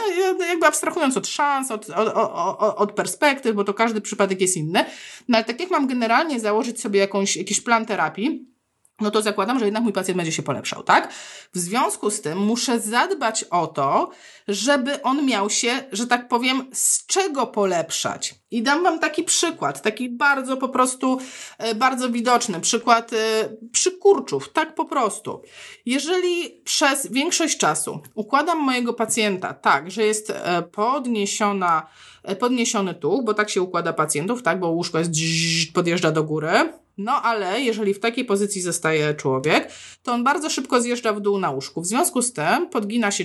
[0.48, 4.86] Jakby abstrahując od szans, od, od, od, od perspektyw, bo to każdy przypadek jest inny.
[5.28, 8.57] No ale tak jak mam generalnie założyć sobie jakąś, jakiś plan terapii,
[9.02, 11.14] no to zakładam, że jednak mój pacjent będzie się polepszał, tak?
[11.54, 14.10] W związku z tym muszę zadbać o to,
[14.48, 18.36] żeby on miał się, że tak powiem, z czego polepszać.
[18.52, 21.20] I dam Wam taki przykład, taki bardzo po prostu,
[21.58, 23.18] e, bardzo widoczny przykład e,
[23.72, 25.42] przykurczów, tak po prostu.
[25.86, 31.88] Jeżeli przez większość czasu układam mojego pacjenta tak, że jest e, podniesiona,
[32.40, 35.12] podniesiony tuch, bo tak się układa pacjentów, tak, bo łóżko jest
[35.74, 39.72] podjeżdża do góry, no ale jeżeli w takiej pozycji zostaje człowiek,
[40.04, 41.82] to on bardzo szybko zjeżdża w dół na łóżku.
[41.82, 43.24] W związku z tym podgina się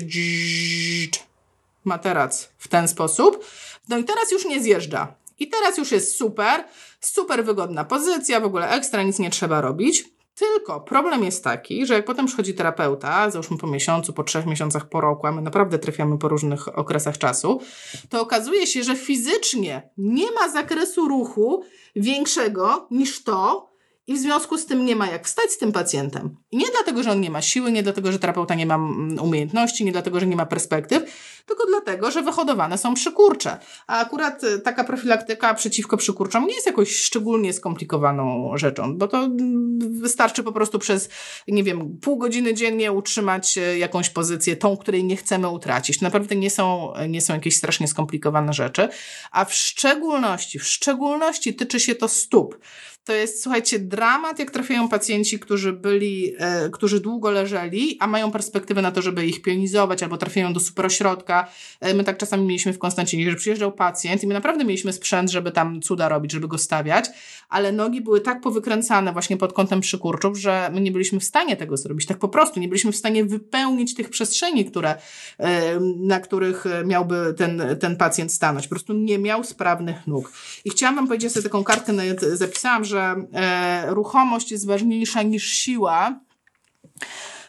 [1.85, 3.45] materac w ten sposób.
[3.89, 5.15] No i teraz już nie zjeżdża.
[5.39, 6.65] I teraz już jest super,
[7.01, 10.05] super wygodna pozycja, w ogóle ekstra, nic nie trzeba robić.
[10.35, 14.89] Tylko problem jest taki, że jak potem przychodzi terapeuta, załóżmy po miesiącu, po trzech miesiącach,
[14.89, 17.61] po roku, a my naprawdę trafiamy po różnych okresach czasu,
[18.09, 21.65] to okazuje się, że fizycznie nie ma zakresu ruchu
[21.97, 23.72] większego niż to,
[24.13, 26.37] i w związku z tym nie ma jak wstać z tym pacjentem.
[26.51, 29.19] I nie dlatego, że on nie ma siły, nie dlatego, że terapeuta nie ma mm,
[29.19, 31.03] umiejętności, nie dlatego, że nie ma perspektyw,
[31.47, 33.59] tylko dlatego, że wyhodowane są przykurcze.
[33.87, 39.19] A akurat y, taka profilaktyka przeciwko przykurczom nie jest jakoś szczególnie skomplikowaną rzeczą, bo to
[39.19, 41.09] mm, wystarczy po prostu przez,
[41.49, 46.01] nie wiem, pół godziny dziennie utrzymać y, jakąś pozycję, tą, której nie chcemy utracić.
[46.01, 48.89] Naprawdę nie są, nie są jakieś strasznie skomplikowane rzeczy,
[49.31, 52.59] a w szczególności, w szczególności tyczy się to stóp.
[53.05, 58.31] To jest, słuchajcie, dramat, jak trafiają pacjenci, którzy byli, e, którzy długo leżeli, a mają
[58.31, 61.49] perspektywę na to, żeby ich pionizować, albo trafiają do superośrodka.
[61.81, 65.31] E, my tak czasami mieliśmy w Konstancinie, że przyjeżdżał pacjent i my naprawdę mieliśmy sprzęt,
[65.31, 67.11] żeby tam cuda robić, żeby go stawiać,
[67.49, 71.57] ale nogi były tak powykręcane właśnie pod kątem przykurczów, że my nie byliśmy w stanie
[71.57, 72.07] tego zrobić.
[72.07, 74.95] Tak po prostu nie byliśmy w stanie wypełnić tych przestrzeni, które,
[75.39, 78.67] e, na których miałby ten, ten pacjent stanąć.
[78.67, 80.33] Po prostu nie miał sprawnych nóg.
[80.65, 81.93] I chciałam wam powiedzieć, ja sobie taką kartkę
[82.37, 86.21] zapisałam, że e, ruchomość jest ważniejsza niż siła,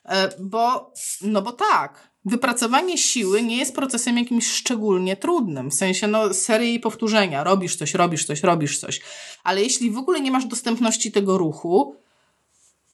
[0.06, 5.70] e, bo, no bo tak, wypracowanie siły nie jest procesem jakimś szczególnie trudnym.
[5.72, 7.44] W sensie, no, serii powtórzenia.
[7.44, 9.02] Robisz coś, robisz coś, robisz coś.
[9.44, 11.96] Ale jeśli w ogóle nie masz dostępności tego ruchu,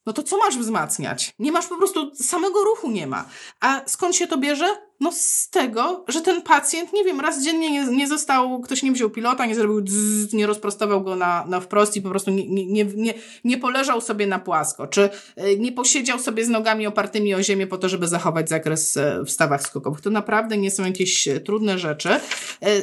[0.05, 1.33] no to co masz wzmacniać?
[1.39, 3.25] Nie masz po prostu, samego ruchu nie ma.
[3.59, 4.88] A skąd się to bierze?
[4.99, 8.91] No z tego, że ten pacjent, nie wiem, raz dziennie nie, nie został, ktoś nie
[8.91, 12.65] wziął pilota, nie zrobił dzz, nie rozprostował go na, na wprost i po prostu nie,
[12.65, 17.35] nie, nie, nie poleżał sobie na płasko, czy e, nie posiedział sobie z nogami opartymi
[17.35, 20.01] o ziemię po to, żeby zachować zakres e, w stawach skokowych.
[20.01, 22.09] To naprawdę nie są jakieś e, trudne rzeczy.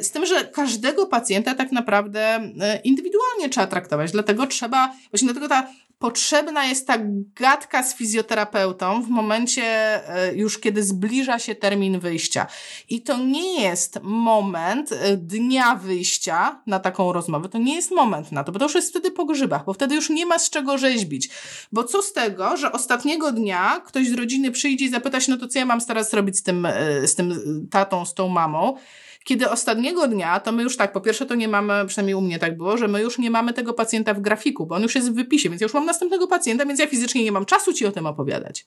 [0.03, 2.53] Z tym, że każdego pacjenta tak naprawdę
[2.85, 6.99] indywidualnie trzeba traktować, dlatego trzeba, właśnie dlatego ta potrzebna jest ta
[7.41, 12.47] gadka z fizjoterapeutą w momencie e, już, kiedy zbliża się termin wyjścia.
[12.89, 17.49] I to nie jest moment e, dnia wyjścia na taką rozmowę.
[17.49, 19.95] To nie jest moment na to, bo to już jest wtedy po grzybach, bo wtedy
[19.95, 21.31] już nie ma z czego rzeźbić.
[21.73, 25.39] Bo co z tego, że ostatniego dnia ktoś z rodziny przyjdzie i zapyta się, no
[25.39, 28.77] to co ja mam teraz robić z tym, e, z tym tatą, z tą mamą?
[29.27, 32.39] Kiedy ostatniego dnia, to my już tak, po pierwsze to nie mamy, przynajmniej u mnie
[32.39, 35.11] tak było, że my już nie mamy tego pacjenta w grafiku, bo on już jest
[35.11, 37.87] w wypisie, więc ja już mam następnego pacjenta, więc ja fizycznie nie mam czasu Ci
[37.87, 38.67] o tym opowiadać.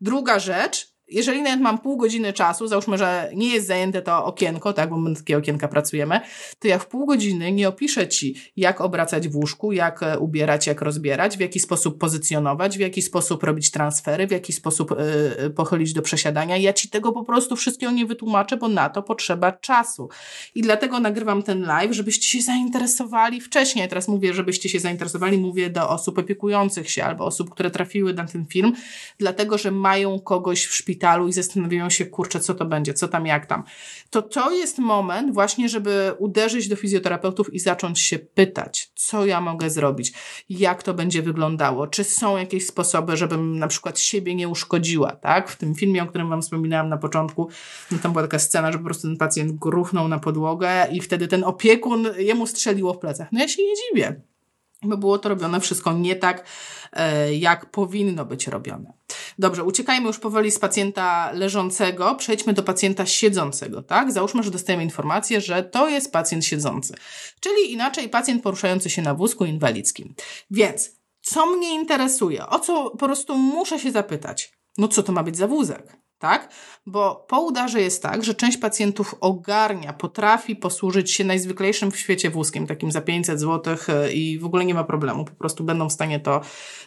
[0.00, 4.72] Druga rzecz, jeżeli nawet mam pół godziny czasu, załóżmy, że nie jest zajęte to okienko,
[4.72, 6.20] tak, bo my takie okienka pracujemy,
[6.58, 10.66] to ja w pół godziny nie opiszę Ci, jak obracać w łóżku, jak e, ubierać,
[10.66, 14.94] jak rozbierać, w jaki sposób pozycjonować, w jaki sposób robić transfery, w jaki sposób
[15.38, 16.56] yy, pochylić do przesiadania.
[16.56, 20.08] Ja Ci tego po prostu wszystkiego nie wytłumaczę, bo na to potrzeba czasu.
[20.54, 23.88] I dlatego nagrywam ten live, żebyście się zainteresowali wcześniej.
[23.88, 28.24] Teraz mówię, żebyście się zainteresowali, mówię do osób opiekujących się albo osób, które trafiły na
[28.24, 28.72] ten film,
[29.18, 33.08] dlatego, że mają kogoś w szpitalu, szpitalu i zastanawiają się, kurczę, co to będzie, co
[33.08, 33.64] tam, jak tam.
[34.10, 39.40] To to jest moment właśnie, żeby uderzyć do fizjoterapeutów i zacząć się pytać, co ja
[39.40, 40.12] mogę zrobić,
[40.48, 45.50] jak to będzie wyglądało, czy są jakieś sposoby, żebym na przykład siebie nie uszkodziła, tak?
[45.50, 47.48] W tym filmie, o którym wam wspominałam na początku,
[47.90, 51.28] no tam była taka scena, że po prostu ten pacjent gruchnął na podłogę i wtedy
[51.28, 53.28] ten opiekun jemu strzeliło w plecach.
[53.32, 54.31] No ja się nie dziwię
[54.82, 56.44] bo było to robione wszystko nie tak,
[56.92, 58.92] e, jak powinno być robione.
[59.38, 64.12] Dobrze, uciekajmy już powoli z pacjenta leżącego, przejdźmy do pacjenta siedzącego, tak?
[64.12, 66.94] Załóżmy, że dostajemy informację, że to jest pacjent siedzący,
[67.40, 70.14] czyli inaczej pacjent poruszający się na wózku inwalidzkim.
[70.50, 70.90] Więc,
[71.22, 72.46] co mnie interesuje?
[72.46, 74.52] O co po prostu muszę się zapytać?
[74.78, 76.01] No co to ma być za wózek?
[76.22, 76.48] Tak?
[76.86, 82.30] Bo po udarze jest tak, że część pacjentów ogarnia, potrafi posłużyć się najzwyklejszym w świecie
[82.30, 85.88] wózkiem, takim za 500 zł e, i w ogóle nie ma problemu, po prostu będą
[85.88, 86.40] w stanie to,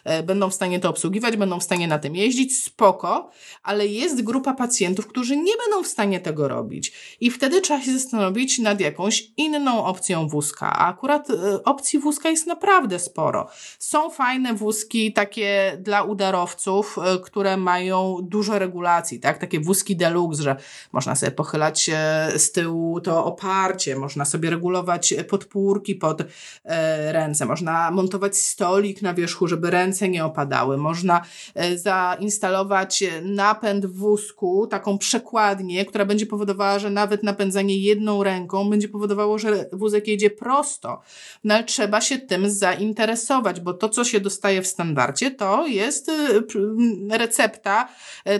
[0.04, 3.30] e, będą w stanie to obsługiwać, będą w stanie na tym jeździć, spoko,
[3.62, 7.92] ale jest grupa pacjentów, którzy nie będą w stanie tego robić i wtedy trzeba się
[7.92, 13.48] zastanowić nad jakąś inną opcją wózka, a akurat e, opcji wózka jest naprawdę sporo.
[13.78, 19.38] Są fajne wózki takie dla udarowców, które mają dużo regulacji, tak?
[19.38, 20.56] Takie wózki deluxe, że
[20.92, 21.90] można sobie pochylać
[22.36, 26.20] z tyłu to oparcie, można sobie regulować podpórki pod
[26.64, 31.22] e, ręce, można montować stolik na wierzchu, żeby ręce nie opadały, można
[31.54, 38.70] e, zainstalować napęd w wózku, taką przekładnię, która będzie powodowała, że nawet napędzanie jedną ręką
[38.70, 41.00] będzie powodowało, że wózek jedzie prosto.
[41.44, 46.08] No ale trzeba się tym zainteresować, bo to, co się dostaje w standardzie, to jest
[46.08, 47.88] e, recepta,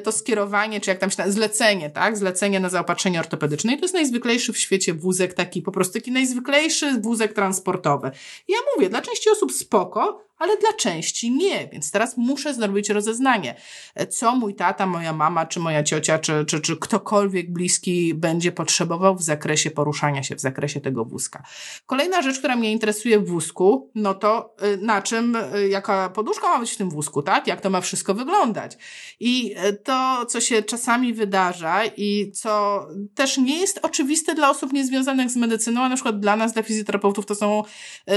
[0.03, 2.17] to skierowanie czy jak tam się zlecenie, tak?
[2.17, 3.73] Zlecenie na zaopatrzenie ortopedyczne.
[3.73, 8.11] I to jest najzwyklejszy w świecie wózek, taki po prostu taki najzwyklejszy wózek transportowy.
[8.49, 12.91] I ja mówię, dla części osób spoko, ale dla części nie, więc teraz muszę zrobić
[12.91, 13.55] rozeznanie,
[14.11, 19.17] co mój tata, moja mama, czy moja ciocia, czy, czy, czy ktokolwiek bliski będzie potrzebował
[19.17, 21.43] w zakresie poruszania się, w zakresie tego wózka.
[21.87, 26.49] Kolejna rzecz, która mnie interesuje w wózku, no to y, na czym, y, jaka poduszka
[26.49, 27.47] ma być w tym wózku, tak?
[27.47, 28.77] Jak to ma wszystko wyglądać.
[29.21, 35.31] I to, co się czasami wydarza i co też nie jest oczywiste dla osób niezwiązanych
[35.31, 37.63] z medycyną, a na przykład dla nas, dla fizjoterapeutów, to są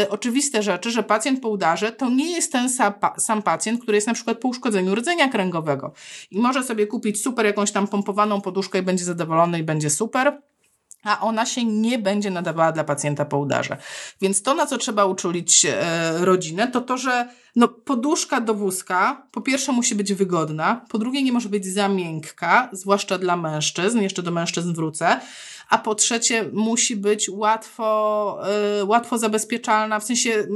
[0.09, 2.69] oczywiste rzeczy, że pacjent po udarze to nie jest ten
[3.17, 5.93] sam pacjent, który jest na przykład po uszkodzeniu rdzenia kręgowego
[6.31, 10.41] i może sobie kupić super jakąś tam pompowaną poduszkę i będzie zadowolony i będzie super
[11.03, 13.77] a ona się nie będzie nadawała dla pacjenta po udarze.
[14.21, 19.27] Więc to, na co trzeba uczulić e, rodzinę, to to, że no, poduszka do wózka
[19.31, 24.01] po pierwsze musi być wygodna, po drugie nie może być za miękka, zwłaszcza dla mężczyzn,
[24.01, 25.19] jeszcze do mężczyzn wrócę,
[25.69, 28.39] a po trzecie musi być łatwo,
[28.81, 30.47] y, łatwo zabezpieczalna, w sensie y,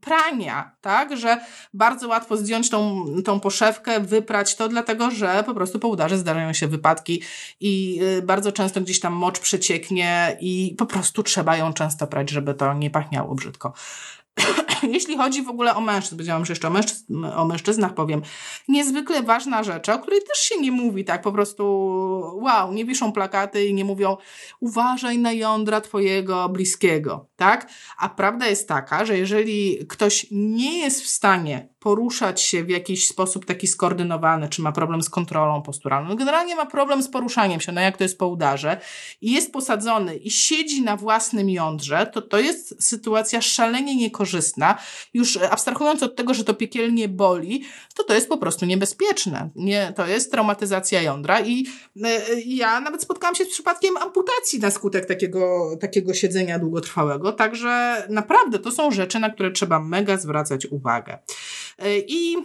[0.00, 1.40] prania, tak, że
[1.74, 6.52] bardzo łatwo zdjąć tą, tą poszewkę, wyprać to, dlatego że po prostu po udarze zdarzają
[6.52, 7.22] się wypadki
[7.60, 12.30] i y, bardzo często gdzieś tam mocz przecieknie i po prostu trzeba ją często prać,
[12.30, 13.72] żeby to nie pachniało brzydko.
[14.94, 18.22] Jeśli chodzi w ogóle o mężczyzn, powiedziałam, że jeszcze o, o mężczyznach powiem,
[18.68, 21.64] niezwykle ważna rzecz, o której też się nie mówi tak po prostu,
[22.34, 24.16] wow, nie wiszą plakaty i nie mówią
[24.60, 27.70] uważaj na jądra twojego bliskiego, tak?
[27.98, 33.06] A prawda jest taka, że jeżeli ktoś nie jest w stanie poruszać się w jakiś
[33.06, 36.16] sposób taki skoordynowany, czy ma problem z kontrolą posturalną.
[36.16, 38.80] Generalnie ma problem z poruszaniem się, no jak to jest po udarze,
[39.20, 44.78] i jest posadzony i siedzi na własnym jądrze, to to jest sytuacja szalenie niekorzystna.
[45.14, 49.50] Już abstrahując od tego, że to piekielnie boli, to to jest po prostu niebezpieczne.
[49.56, 52.02] Nie, to jest traumatyzacja jądra i y,
[52.46, 58.58] ja nawet spotkałam się z przypadkiem amputacji na skutek takiego, takiego siedzenia długotrwałego, także naprawdę
[58.58, 61.18] to są rzeczy, na które trzeba mega zwracać uwagę.
[61.78, 62.36] E, I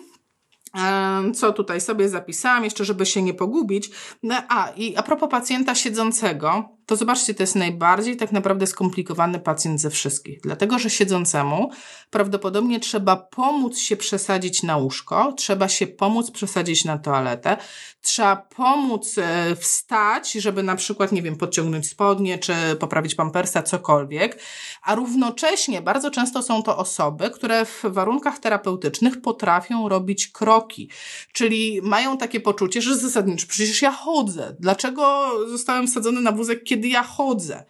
[1.33, 3.89] co tutaj sobie zapisałam, jeszcze żeby się nie pogubić.
[4.23, 9.39] No, a, i a propos pacjenta siedzącego, to zobaczcie, to jest najbardziej tak naprawdę skomplikowany
[9.39, 10.41] pacjent ze wszystkich.
[10.41, 11.71] Dlatego, że siedzącemu
[12.09, 17.57] prawdopodobnie trzeba pomóc się przesadzić na łóżko, trzeba się pomóc przesadzić na toaletę,
[18.01, 24.39] trzeba pomóc e, wstać, żeby na przykład, nie wiem, podciągnąć spodnie, czy poprawić pampersa, cokolwiek.
[24.83, 30.89] A równocześnie bardzo często są to osoby, które w warunkach terapeutycznych potrafią robić kroki.
[31.33, 34.55] Czyli mają takie poczucie, że zasadniczo przecież ja chodzę.
[34.59, 37.63] Dlaczego zostałem wsadzony na wózek, kiedy ja chodzę?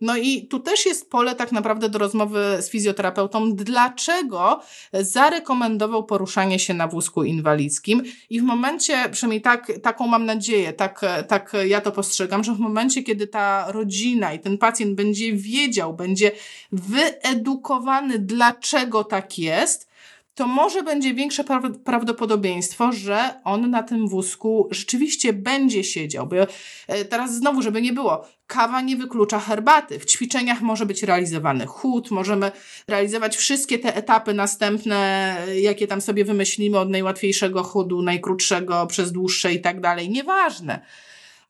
[0.00, 4.60] No i tu też jest pole tak naprawdę do rozmowy z fizjoterapeutą, dlaczego
[4.92, 11.00] zarekomendował poruszanie się na wózku inwalidzkim i w momencie, przynajmniej tak, taką mam nadzieję, tak,
[11.28, 15.94] tak ja to postrzegam, że w momencie, kiedy ta rodzina i ten pacjent będzie wiedział,
[15.94, 16.32] będzie
[16.72, 19.88] wyedukowany, dlaczego tak jest,
[20.36, 21.44] to może będzie większe
[21.84, 26.26] prawdopodobieństwo, że on na tym wózku rzeczywiście będzie siedział.
[26.26, 29.98] Bo e, teraz znowu, żeby nie było, kawa nie wyklucza herbaty.
[29.98, 32.52] W ćwiczeniach może być realizowany chód, możemy
[32.88, 39.52] realizować wszystkie te etapy następne, jakie tam sobie wymyślimy od najłatwiejszego chodu, najkrótszego przez dłuższe
[39.52, 40.10] i tak dalej.
[40.10, 40.80] Nieważne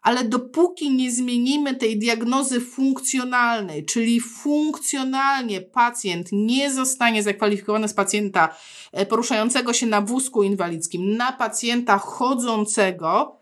[0.06, 8.56] ale dopóki nie zmienimy tej diagnozy funkcjonalnej, czyli funkcjonalnie pacjent nie zostanie zakwalifikowany z pacjenta
[8.92, 13.36] e, poruszającego się na wózku inwalidzkim na pacjenta chodzącego,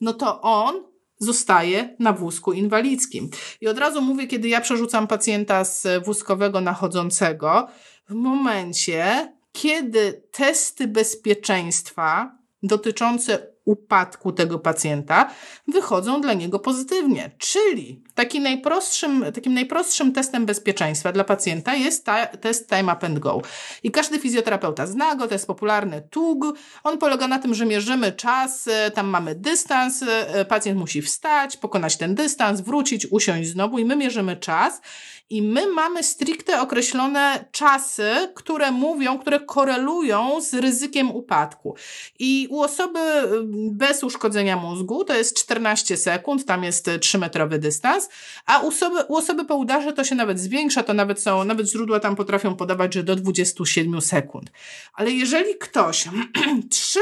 [0.00, 0.74] no to on
[1.18, 3.30] zostaje na wózku inwalidzkim.
[3.60, 7.68] I od razu mówię, kiedy ja przerzucam pacjenta z wózkowego na chodzącego,
[8.08, 15.30] w momencie, kiedy testy bezpieczeństwa dotyczące upadku tego pacjenta
[15.68, 17.30] wychodzą dla niego pozytywnie.
[17.38, 23.18] Czyli taki najprostszym, takim najprostszym testem bezpieczeństwa dla pacjenta jest ta, test Time Up and
[23.18, 23.42] Go.
[23.82, 26.44] I każdy fizjoterapeuta zna go, to jest popularny TUG.
[26.84, 31.56] On polega na tym, że mierzymy czas, e, tam mamy dystans, e, pacjent musi wstać,
[31.56, 34.80] pokonać ten dystans, wrócić, usiąść znowu i my mierzymy czas
[35.30, 41.74] i my mamy stricte określone czasy, które mówią, które korelują z ryzykiem upadku.
[42.18, 43.26] I u osoby y,
[43.70, 48.08] bez uszkodzenia mózgu to jest 14 sekund, tam jest 3-metrowy dystans,
[48.46, 51.70] a u osoby, u osoby po udarze to się nawet zwiększa, to nawet są, nawet
[51.70, 54.50] źródła tam potrafią podawać, że do 27 sekund.
[54.94, 56.04] Ale jeżeli ktoś
[56.70, 57.00] 3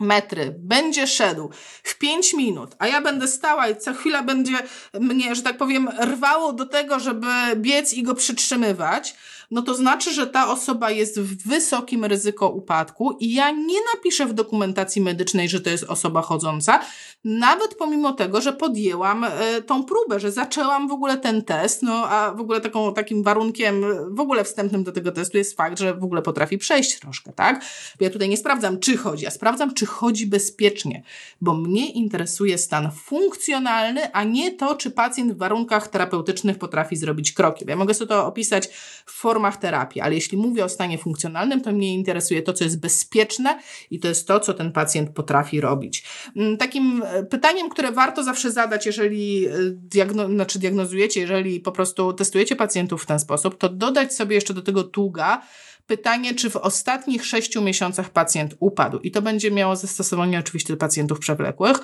[0.00, 1.50] metry, będzie szedł
[1.82, 4.58] w 5 minut, a ja będę stała i co chwila będzie
[5.00, 9.14] mnie, że tak powiem, rwało do tego, żeby biec i go przytrzymywać,
[9.50, 14.26] no to znaczy, że ta osoba jest w wysokim ryzyko upadku i ja nie napiszę
[14.26, 16.80] w dokumentacji medycznej, że to jest osoba chodząca,
[17.24, 22.08] nawet pomimo tego, że podjęłam e, tą próbę, że zaczęłam w ogóle ten test, no
[22.08, 25.94] a w ogóle taką, takim warunkiem w ogóle wstępnym do tego testu jest fakt, że
[25.94, 27.64] w ogóle potrafi przejść troszkę, tak?
[28.00, 31.02] Ja tutaj nie sprawdzam, czy chodzi, a sprawdzam, czy chodzi bezpiecznie,
[31.40, 37.32] bo mnie interesuje stan funkcjonalny, a nie to, czy pacjent w warunkach terapeutycznych potrafi zrobić
[37.32, 37.64] kroki.
[37.68, 38.68] Ja mogę sobie to opisać
[39.06, 42.80] w formach terapii, ale jeśli mówię o stanie funkcjonalnym, to mnie interesuje to, co jest
[42.80, 43.58] bezpieczne
[43.90, 46.04] i to jest to, co ten pacjent potrafi robić.
[46.36, 51.72] Mm, takim e, pytaniem, które warto zawsze zadać, jeżeli e, diagno znaczy diagnozujecie, jeżeli po
[51.72, 55.42] prostu testujecie pacjentów w ten sposób, to dodać sobie jeszcze do tego długa,
[55.86, 58.98] pytanie, czy w ostatnich sześciu miesiącach pacjent upadł.
[58.98, 61.76] I to będzie miało zastosowanie oczywiście do pacjentów przewlekłych,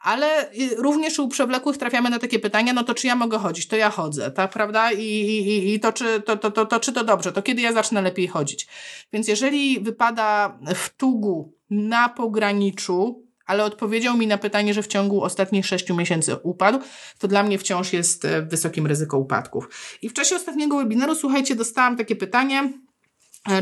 [0.00, 3.68] ale również u przewlekłych trafiamy na takie pytania, no to czy ja mogę chodzić?
[3.68, 4.92] To ja chodzę, tak, prawda?
[4.92, 7.32] I, i, i to, czy, to, to, to, to, czy to dobrze?
[7.32, 8.66] To kiedy ja zacznę lepiej chodzić?
[9.12, 15.22] Więc jeżeli wypada w tugu na pograniczu, ale odpowiedział mi na pytanie, że w ciągu
[15.22, 16.78] ostatnich sześciu miesięcy upadł,
[17.18, 19.68] to dla mnie wciąż jest w wysokim ryzyko upadków.
[20.02, 22.72] I w czasie ostatniego webinaru, słuchajcie, dostałam takie pytanie,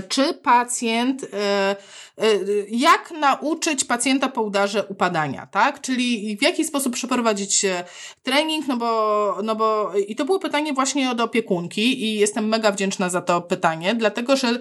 [0.08, 1.76] czy pacjent, e, e,
[2.68, 5.80] jak nauczyć pacjenta po udarze upadania, tak?
[5.80, 7.66] Czyli w jaki sposób przeprowadzić
[8.22, 12.72] trening, no bo, no bo, i to było pytanie właśnie od opiekunki i jestem mega
[12.72, 14.58] wdzięczna za to pytanie, dlatego że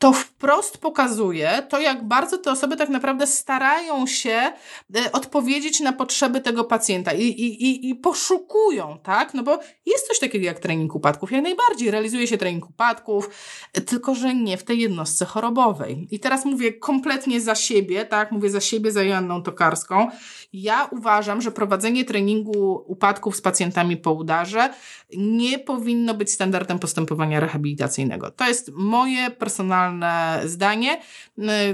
[0.00, 4.52] to wprost pokazuje to, jak bardzo te osoby tak naprawdę starają się
[4.96, 9.34] e, odpowiedzieć na potrzeby tego pacjenta i, i, i, poszukują, tak?
[9.34, 11.32] No bo jest coś takiego jak trening upadków.
[11.32, 13.30] Jak najbardziej realizuje się trening upadków,
[13.72, 16.08] e, tylko że nie w tej jednostce chorobowej.
[16.10, 18.32] I teraz mówię kompletnie za siebie, tak?
[18.32, 20.08] Mówię za siebie, za Joanną Tokarską.
[20.52, 24.70] Ja uważam, że prowadzenie treningu upadków z pacjentami po udarze
[25.16, 28.30] nie powinno być standardem postępowania rehabilitacyjnego.
[28.30, 29.89] To jest moje personalne
[30.44, 31.00] zdanie.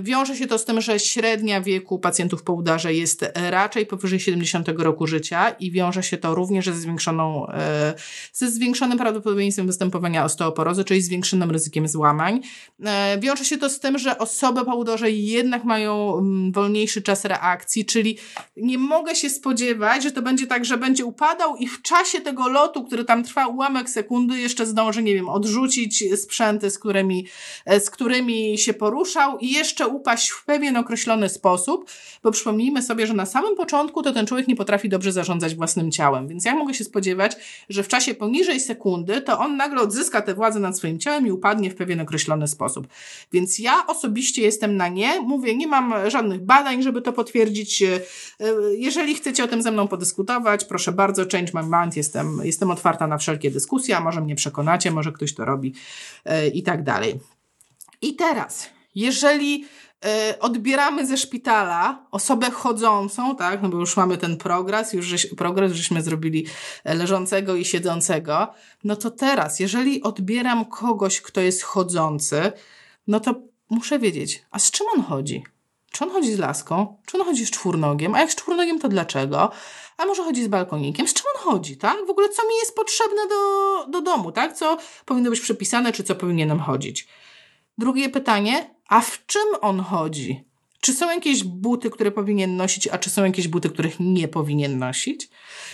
[0.01, 4.69] Wiąże się to z tym, że średnia wieku pacjentów po udarze jest raczej powyżej 70
[4.69, 7.95] roku życia i wiąże się to również ze zwiększoną, e,
[8.33, 12.41] ze zwiększonym prawdopodobieństwem występowania osteoporozy, czyli zwiększonym ryzykiem złamań.
[12.85, 17.85] E, wiąże się to z tym, że osoby po udarze jednak mają wolniejszy czas reakcji,
[17.85, 18.19] czyli
[18.57, 22.49] nie mogę się spodziewać, że to będzie tak, że będzie upadał i w czasie tego
[22.49, 27.27] lotu, który tam trwa ułamek sekundy, jeszcze zdąży, nie wiem, odrzucić sprzęty, z którymi,
[27.65, 28.06] e, z którymi
[28.57, 31.91] się poruszał i jeszcze upaść w pewien określony sposób,
[32.23, 35.91] bo przypomnijmy sobie, że na samym początku to ten człowiek nie potrafi dobrze zarządzać własnym
[35.91, 37.37] ciałem, więc ja mogę się spodziewać,
[37.69, 41.31] że w czasie poniżej sekundy to on nagle odzyska tę władzę nad swoim ciałem i
[41.31, 42.87] upadnie w pewien określony sposób.
[43.33, 47.83] Więc ja osobiście jestem na nie, mówię, nie mam żadnych badań, żeby to potwierdzić.
[47.83, 48.01] E,
[48.77, 53.07] jeżeli chcecie o tym ze mną podyskutować, proszę bardzo, change my mind, jestem, jestem otwarta
[53.07, 55.75] na wszelkie dyskusje, a może mnie przekonacie, może ktoś to robi
[56.25, 57.36] e, i tak dalej.
[58.03, 59.65] I teraz, jeżeli
[60.05, 65.27] e, odbieramy ze szpitala osobę chodzącą, tak, no bo już mamy ten progres, już żeś,
[65.27, 66.47] progres żeśmy zrobili
[66.85, 68.49] e, leżącego i siedzącego,
[68.85, 72.53] no to teraz, jeżeli odbieram kogoś, kto jest chodzący,
[73.07, 73.35] no to
[73.71, 75.45] muszę wiedzieć, a z czym on chodzi?
[75.91, 76.97] Czy on chodzi z laską?
[77.07, 78.15] Czy on chodzi z czwórnogiem?
[78.15, 79.51] A jak z czwórnogiem, to dlaczego?
[79.97, 81.09] A może chodzi z balkonikiem?
[81.09, 82.07] Z czym on chodzi, tak?
[82.07, 84.53] W ogóle co mi jest potrzebne do, do domu, tak?
[84.53, 87.09] Co powinno być przepisane, czy co powinienem chodzić?
[87.79, 90.45] Drugie pytanie, a w czym on chodzi?
[90.87, 94.79] Czy są jakieś buty, które powinien nosić, a czy są jakieś buty, których nie powinien
[94.79, 95.29] nosić?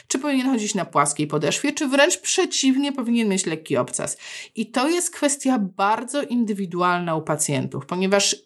[0.08, 4.18] Czy powinien chodzić na płaskiej podeszwie, czy wręcz przeciwnie, powinien mieć lekki obcas?
[4.54, 8.36] I to jest kwestia bardzo indywidualna u pacjentów, ponieważ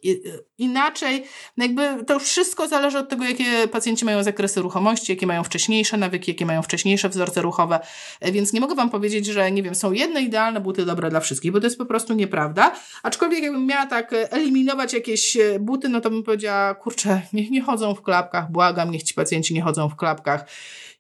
[0.58, 1.24] inaczej,
[1.56, 5.96] no jakby to wszystko zależy od tego, jakie pacjenci mają zakresy ruchomości, jakie mają wcześniejsze
[5.96, 7.80] nawyki, jakie mają wcześniejsze wzorce ruchowe,
[8.22, 11.52] więc nie mogę Wam powiedzieć, że nie wiem, są jedne idealne buty dobre dla wszystkich,
[11.52, 12.72] bo to jest po prostu nieprawda.
[13.02, 17.94] Aczkolwiek jakbym miała tak eliminować jakieś buty, no to bym powiedziała, kurczę, niech nie chodzą
[17.94, 20.44] w klapkach, błagam, niech ci pacjenci nie chodzą w klapkach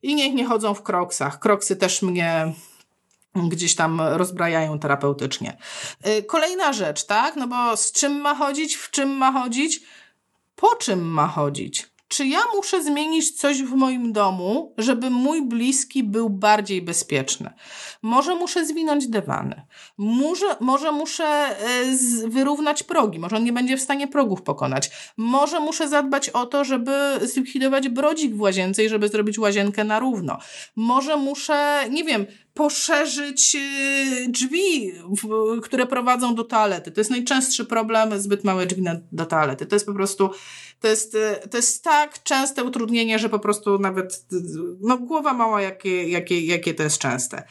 [0.02, 1.38] i niech nie chodzą w kroksach.
[1.38, 2.52] Kroksy też mnie
[3.34, 5.56] gdzieś tam rozbrajają terapeutycznie.
[6.06, 7.36] Y, kolejna rzecz, tak?
[7.36, 9.80] No bo z czym ma chodzić, w czym ma chodzić,
[10.56, 11.86] po czym ma chodzić?
[12.08, 17.52] Czy ja muszę zmienić coś w moim domu, żeby mój bliski był bardziej bezpieczny?
[18.06, 19.62] Może muszę zwinąć dywany.
[19.98, 21.56] Może, może muszę e,
[22.28, 23.18] wyrównać progi.
[23.18, 24.90] Może on nie będzie w stanie progów pokonać.
[25.16, 26.92] Może muszę zadbać o to, żeby
[27.22, 30.38] zlikwidować brodzik w łazience i żeby zrobić łazienkę na równo.
[30.76, 32.26] Może muszę, nie wiem,
[32.56, 34.92] poszerzyć y, drzwi,
[35.62, 36.90] które prowadzą do toalety.
[36.90, 38.82] To jest najczęstszy problem, zbyt małe drzwi
[39.12, 39.66] do toalety.
[39.66, 40.30] To jest po prostu,
[40.80, 44.26] to jest, y, to jest tak częste utrudnienie, że po prostu nawet,
[44.80, 47.42] no głowa mała, jakie, jakie, jakie to jest częste.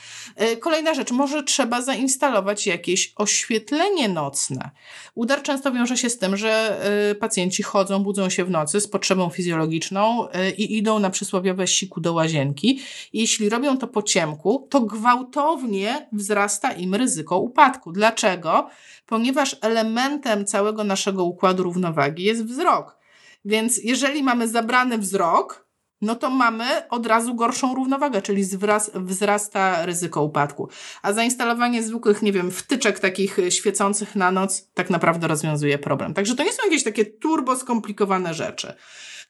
[0.53, 4.69] Y, kolejna rzecz, może trzeba zainstalować jakieś oświetlenie nocne.
[5.15, 6.81] Udar często wiąże się z tym, że
[7.19, 10.27] pacjenci chodzą, budzą się w nocy z potrzebą fizjologiczną
[10.57, 12.79] i idą na przysłowiowe siku do łazienki.
[13.13, 17.91] Jeśli robią to po ciemku, to gwałtownie wzrasta im ryzyko upadku.
[17.91, 18.69] Dlaczego?
[19.05, 22.97] Ponieważ elementem całego naszego układu równowagi jest wzrok.
[23.45, 25.64] Więc jeżeli mamy zabrany wzrok,
[26.05, 28.45] no to mamy od razu gorszą równowagę, czyli
[28.93, 30.69] wzrasta ryzyko upadku.
[31.01, 36.13] A zainstalowanie zwykłych, nie wiem, wtyczek takich świecących na noc tak naprawdę rozwiązuje problem.
[36.13, 38.73] Także to nie są jakieś takie turbo skomplikowane rzeczy.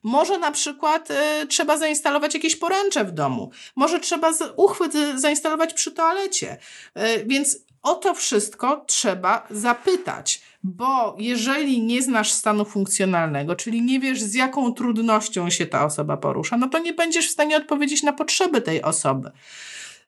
[0.04, 3.52] Może na przykład y, trzeba zainstalować jakieś poręcze w domu.
[3.76, 6.58] Może trzeba z, uchwyt zainstalować przy toalecie.
[6.98, 14.00] Y, więc o to wszystko trzeba zapytać, bo jeżeli nie znasz stanu funkcjonalnego, czyli nie
[14.00, 18.04] wiesz z jaką trudnością się ta osoba porusza, no to nie będziesz w stanie odpowiedzieć
[18.04, 19.32] na potrzeby tej osoby.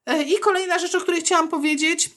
[0.10, 2.10] Y, I kolejna rzecz, o której chciałam powiedzieć,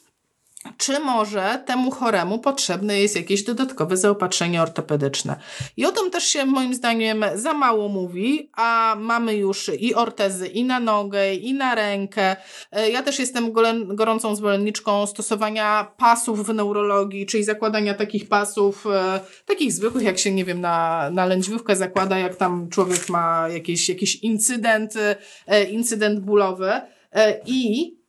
[0.76, 5.36] czy może temu choremu potrzebne jest jakieś dodatkowe zaopatrzenie ortopedyczne.
[5.76, 10.46] I o tym też się moim zdaniem za mało mówi, a mamy już i ortezy
[10.46, 12.36] i na nogę, i na rękę.
[12.72, 13.52] E, ja też jestem
[13.86, 20.32] gorącą zwolenniczką stosowania pasów w neurologii, czyli zakładania takich pasów, e, takich zwykłych, jak się,
[20.32, 24.94] nie wiem, na, na lędźwiówkę zakłada, jak tam człowiek ma jakiś, jakiś incydent,
[25.46, 26.72] e, incydent bólowy.
[27.46, 27.99] I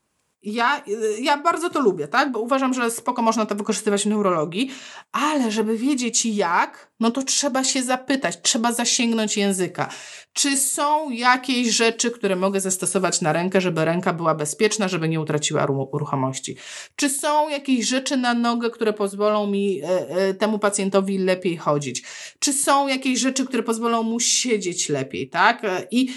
[0.44, 0.84] ja,
[1.20, 2.32] ja bardzo to lubię, tak?
[2.32, 4.72] Bo uważam, że spoko można to wykorzystywać w neurologii,
[5.12, 9.90] ale żeby wiedzieć jak, no to trzeba się zapytać, trzeba zasięgnąć języka.
[10.34, 15.22] Czy są jakieś rzeczy, które mogę zastosować na rękę, żeby ręka była bezpieczna, żeby nie
[15.22, 16.56] utraciła ruchomości?
[16.96, 22.04] Czy są jakieś rzeczy na nogę, które pozwolą mi e, e, temu pacjentowi lepiej chodzić?
[22.40, 25.66] Czy są jakieś rzeczy, które pozwolą mu siedzieć lepiej, tak?
[25.66, 26.14] E, I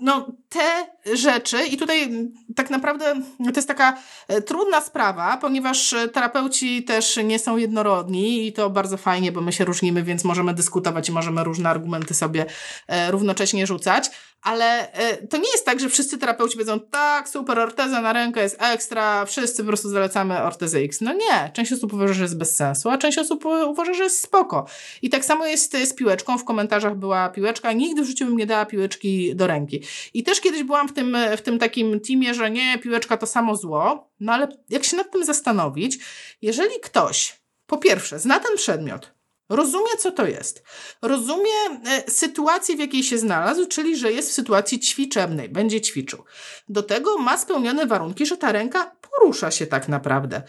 [0.00, 2.10] no, te rzeczy, i tutaj
[2.56, 3.98] tak naprawdę to jest taka
[4.46, 9.64] trudna sprawa, ponieważ terapeuci też nie są jednorodni i to bardzo fajnie, bo my się
[9.64, 12.46] różnimy, więc możemy dyskutować i możemy różne argumenty sobie
[12.88, 14.10] e, równocześnie rzucać
[14.42, 18.42] ale e, to nie jest tak, że wszyscy terapeuci powiedzą, tak, super, orteza na rękę
[18.42, 21.00] jest ekstra, wszyscy po prostu zalecamy ortezę X.
[21.00, 24.22] No nie, część osób uważa, że jest bez sensu, a część osób uważa, że jest
[24.22, 24.66] spoko.
[25.02, 28.46] I tak samo jest z piłeczką, w komentarzach była piłeczka, nigdy w życiu bym nie
[28.46, 29.82] dała piłeczki do ręki.
[30.14, 33.56] I też kiedyś byłam w tym, w tym takim teamie, że nie, piłeczka to samo
[33.56, 35.98] zło, no ale jak się nad tym zastanowić,
[36.42, 39.19] jeżeli ktoś po pierwsze zna ten przedmiot,
[39.50, 40.62] Rozumie, co to jest.
[41.02, 41.52] Rozumie
[41.86, 46.24] e, sytuację, w jakiej się znalazł, czyli że jest w sytuacji ćwiczebnej, będzie ćwiczył.
[46.68, 50.42] Do tego ma spełnione warunki, że ta ręka porusza się tak naprawdę.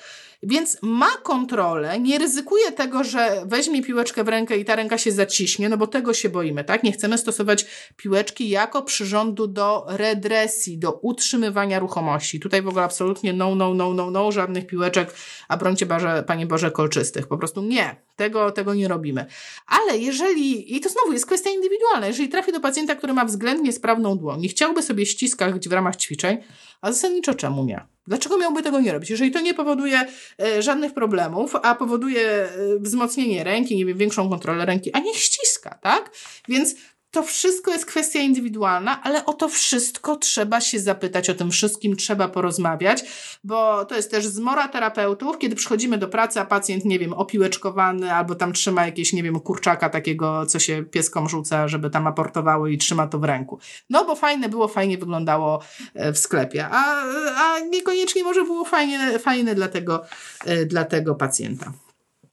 [0.43, 5.11] Więc ma kontrolę, nie ryzykuje tego, że weźmie piłeczkę w rękę i ta ręka się
[5.11, 6.83] zaciśnie, no bo tego się boimy, tak?
[6.83, 7.65] Nie chcemy stosować
[7.97, 12.39] piłeczki jako przyrządu do redresji, do utrzymywania ruchomości.
[12.39, 15.13] Tutaj w ogóle absolutnie no, no, no, no, no, żadnych piłeczek,
[15.47, 17.27] a brońcie Boże, Panie Boże, kolczystych.
[17.27, 19.25] Po prostu nie, tego, tego nie robimy.
[19.67, 23.71] Ale jeżeli, i to znowu jest kwestia indywidualna, jeżeli trafi do pacjenta, który ma względnie
[23.71, 26.37] sprawną dłoń i chciałby sobie ściskać w ramach ćwiczeń,
[26.81, 27.85] a zasadniczo czemu nie?
[28.08, 29.10] Dlaczego miałby tego nie robić?
[29.10, 30.06] Jeżeli to nie powoduje
[30.41, 32.49] e, żadnych problemów, a powoduje e,
[32.80, 36.12] wzmocnienie ręki, nie wiem, większą kontrolę ręki, a niech ściska, tak?
[36.47, 36.76] Więc
[37.12, 41.95] to wszystko jest kwestia indywidualna, ale o to wszystko trzeba się zapytać, o tym wszystkim
[41.95, 43.03] trzeba porozmawiać,
[43.43, 48.14] bo to jest też zmora terapeutów, kiedy przychodzimy do pracy, a pacjent, nie wiem, opiłeczkowany
[48.14, 52.68] albo tam trzyma jakieś, nie wiem, kurczaka takiego, co się pieskom rzuca, żeby tam aportowało
[52.68, 53.59] i trzyma to w ręku.
[53.89, 55.62] No bo fajne było, fajnie wyglądało
[55.93, 57.03] e, w sklepie, a,
[57.38, 60.03] a niekoniecznie może było fajnie, fajne dla tego,
[60.45, 61.74] e, dla tego pacjenta.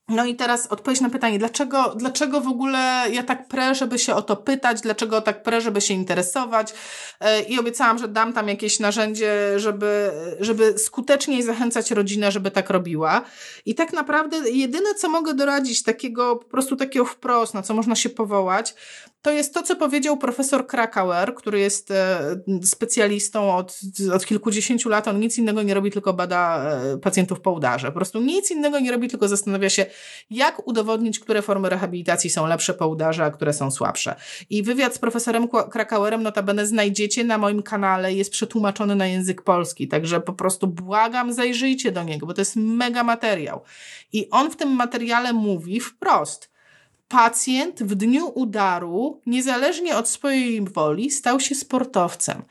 [0.08, 4.14] No i teraz odpowiedź na pytanie, dlaczego, dlaczego w ogóle ja tak prę, żeby się
[4.14, 6.74] o to pytać, dlaczego tak prę, żeby się interesować
[7.20, 12.70] e, i obiecałam, że dam tam jakieś narzędzie, żeby, żeby skuteczniej zachęcać rodzinę, żeby tak
[12.70, 13.24] robiła.
[13.66, 17.96] I tak naprawdę jedyne, co mogę doradzić takiego, po prostu takiego wprost, na co można
[17.96, 18.74] się powołać,
[19.28, 22.20] to jest to, co powiedział profesor Krakauer, który jest e,
[22.64, 23.80] specjalistą od,
[24.14, 25.08] od kilkudziesięciu lat.
[25.08, 27.86] On nic innego nie robi, tylko bada e, pacjentów po udarze.
[27.86, 29.86] Po prostu nic innego nie robi, tylko zastanawia się,
[30.30, 34.14] jak udowodnić, które formy rehabilitacji są lepsze po udarze, a które są słabsze.
[34.50, 39.88] I wywiad z profesorem Krakauerem notabene znajdziecie na moim kanale, jest przetłumaczony na język polski,
[39.88, 43.62] także po prostu błagam, zajrzyjcie do niego, bo to jest mega materiał.
[44.12, 46.48] I on w tym materiale mówi wprost–
[47.08, 52.42] pacjent w dniu udaru, niezależnie od swojej woli, stał się sportowcem.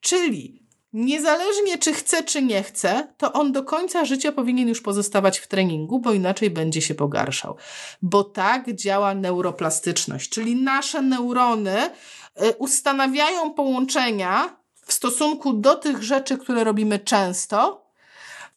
[0.00, 5.38] Czyli niezależnie czy chce, czy nie chce, to on do końca życia powinien już pozostawać
[5.38, 7.56] w treningu, bo inaczej będzie się pogarszał.
[8.02, 14.56] Bo tak działa neuroplastyczność, czyli nasze neurony y, ustanawiają połączenia
[14.86, 17.85] w stosunku do tych rzeczy, które robimy często,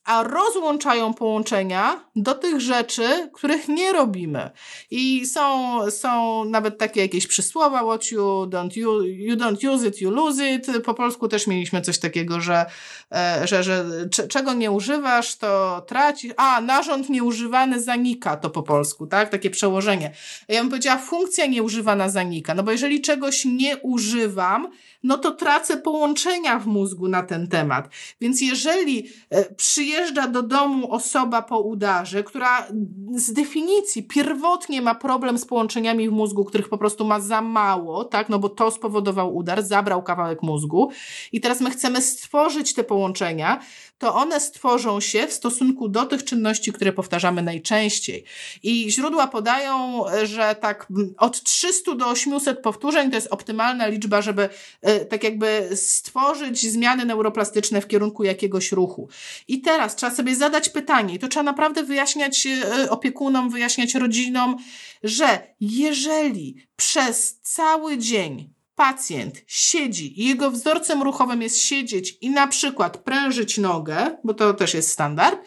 [0.03, 4.49] a rozłączają połączenia do tych rzeczy, których nie robimy.
[4.91, 10.01] I są, są nawet takie jakieś przysłowa, what you don't, you, you don't use it,
[10.01, 10.67] you lose it.
[10.85, 12.65] Po polsku też mieliśmy coś takiego, że,
[13.11, 13.85] e, że, że
[14.29, 16.33] czego nie używasz, to tracisz.
[16.37, 19.29] A, narząd nieużywany zanika, to po polsku, tak?
[19.29, 20.11] Takie przełożenie.
[20.47, 22.53] Ja bym powiedziała, funkcja nieużywana zanika.
[22.53, 24.67] No bo jeżeli czegoś nie używam,
[25.03, 27.89] no to tracę połączenia w mózgu na ten temat.
[28.21, 32.67] Więc jeżeli e, przyjeżdża do domu osoba po udarze, która
[33.15, 38.05] z definicji pierwotnie ma problem z połączeniami w mózgu, których po prostu ma za mało,
[38.05, 40.91] tak, no bo to spowodował udar, zabrał kawałek mózgu
[41.31, 43.59] i teraz my chcemy stworzyć te połączenia,
[43.99, 48.23] to one stworzą się w stosunku do tych czynności, które powtarzamy najczęściej.
[48.63, 50.87] I źródła podają, że tak
[51.17, 54.49] od 300 do 800 powtórzeń to jest optymalna liczba, żeby
[54.81, 59.09] e, tak jakby stworzyć zmiany neuroplastyczne w kierunku jakiegoś ruchu.
[59.47, 64.57] I teraz trzeba sobie zadać pytanie, i to trzeba naprawdę wyjaśniać e, opiekunom, wyjaśniać rodzinom,
[65.03, 72.47] że jeżeli przez cały dzień pacjent siedzi i jego wzorcem ruchowym jest siedzieć i na
[72.47, 75.39] przykład prężyć nogę, bo to też jest standard,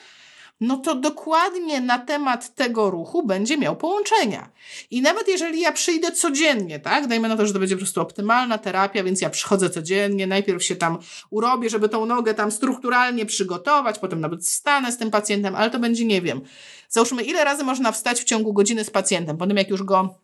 [0.61, 4.51] no to dokładnie na temat tego ruchu będzie miał połączenia.
[4.91, 8.01] I nawet jeżeli ja przyjdę codziennie, tak, dajmy na to, że to będzie po prostu
[8.01, 10.99] optymalna terapia, więc ja przychodzę codziennie, najpierw się tam
[11.31, 15.79] urobię, żeby tą nogę tam strukturalnie przygotować, potem nawet wstanę z tym pacjentem, ale to
[15.79, 16.41] będzie, nie wiem,
[16.89, 20.15] załóżmy, ile razy można wstać w ciągu godziny z pacjentem, potem jak już go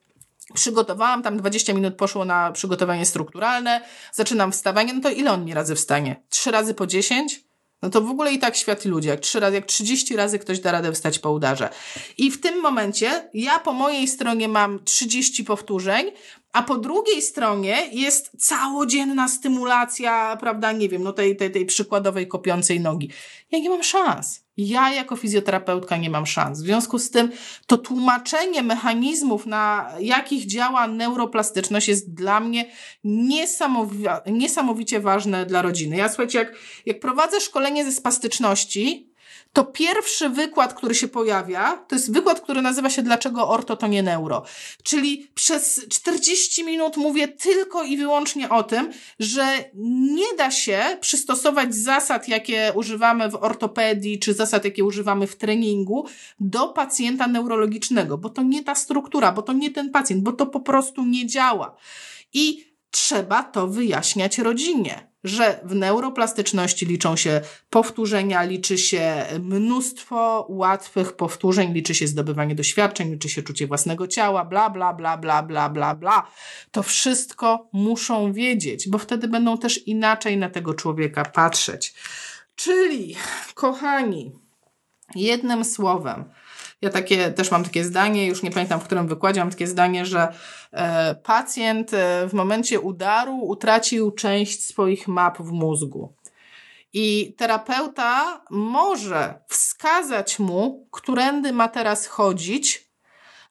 [0.55, 3.81] przygotowałam, tam 20 minut poszło na przygotowanie strukturalne,
[4.13, 6.23] zaczynam wstawanie, no to ile on mi razy wstanie?
[6.29, 7.49] Trzy razy po 10?
[7.83, 10.61] No to w ogóle i tak świat ludzie, jak trzy razy, jak 30 razy ktoś
[10.61, 11.69] da radę wstać po udarze.
[12.19, 16.11] I w tym momencie ja po mojej stronie mam 30 powtórzeń,
[16.53, 22.29] a po drugiej stronie jest całodzienna stymulacja, prawda, nie wiem, no tej, tej, tej przykładowej
[22.29, 23.11] kopiącej nogi.
[23.51, 24.49] Ja nie mam szans.
[24.57, 26.59] Ja jako fizjoterapeutka nie mam szans.
[26.59, 27.31] W związku z tym
[27.67, 32.71] to tłumaczenie mechanizmów, na jakich działa neuroplastyczność jest dla mnie
[34.27, 35.97] niesamowicie ważne dla rodziny.
[35.97, 36.55] Ja słuchajcie, jak,
[36.87, 39.08] jak prowadzę szkolenie ze spastyczności,
[39.53, 43.87] to pierwszy wykład, który się pojawia, to jest wykład, który nazywa się Dlaczego orto to
[43.87, 44.43] nie neuro.
[44.83, 49.65] Czyli przez 40 minut mówię tylko i wyłącznie o tym, że
[50.15, 56.07] nie da się przystosować zasad, jakie używamy w ortopedii, czy zasad, jakie używamy w treningu,
[56.41, 60.47] do pacjenta neurologicznego, bo to nie ta struktura, bo to nie ten pacjent, bo to
[60.47, 61.77] po prostu nie działa.
[62.33, 67.41] I trzeba to wyjaśniać rodzinie że w neuroplastyczności liczą się
[67.71, 74.45] powtórzenia, liczy się mnóstwo łatwych powtórzeń, liczy się zdobywanie doświadczeń, liczy się czucie własnego ciała,
[74.45, 76.31] bla, bla, bla, bla, bla, bla, bla.
[76.71, 81.95] To wszystko muszą wiedzieć, bo wtedy będą też inaczej na tego człowieka patrzeć.
[82.55, 83.17] Czyli,
[83.55, 84.33] kochani,
[85.15, 86.25] jednym słowem,
[86.83, 90.07] ja takie, też mam takie zdanie, już nie pamiętam w którym wykładzie, mam takie zdanie,
[90.07, 90.33] że
[90.73, 96.15] e, pacjent e, w momencie udaru utracił część swoich map w mózgu.
[96.93, 102.89] I terapeuta może wskazać mu, którędy ma teraz chodzić,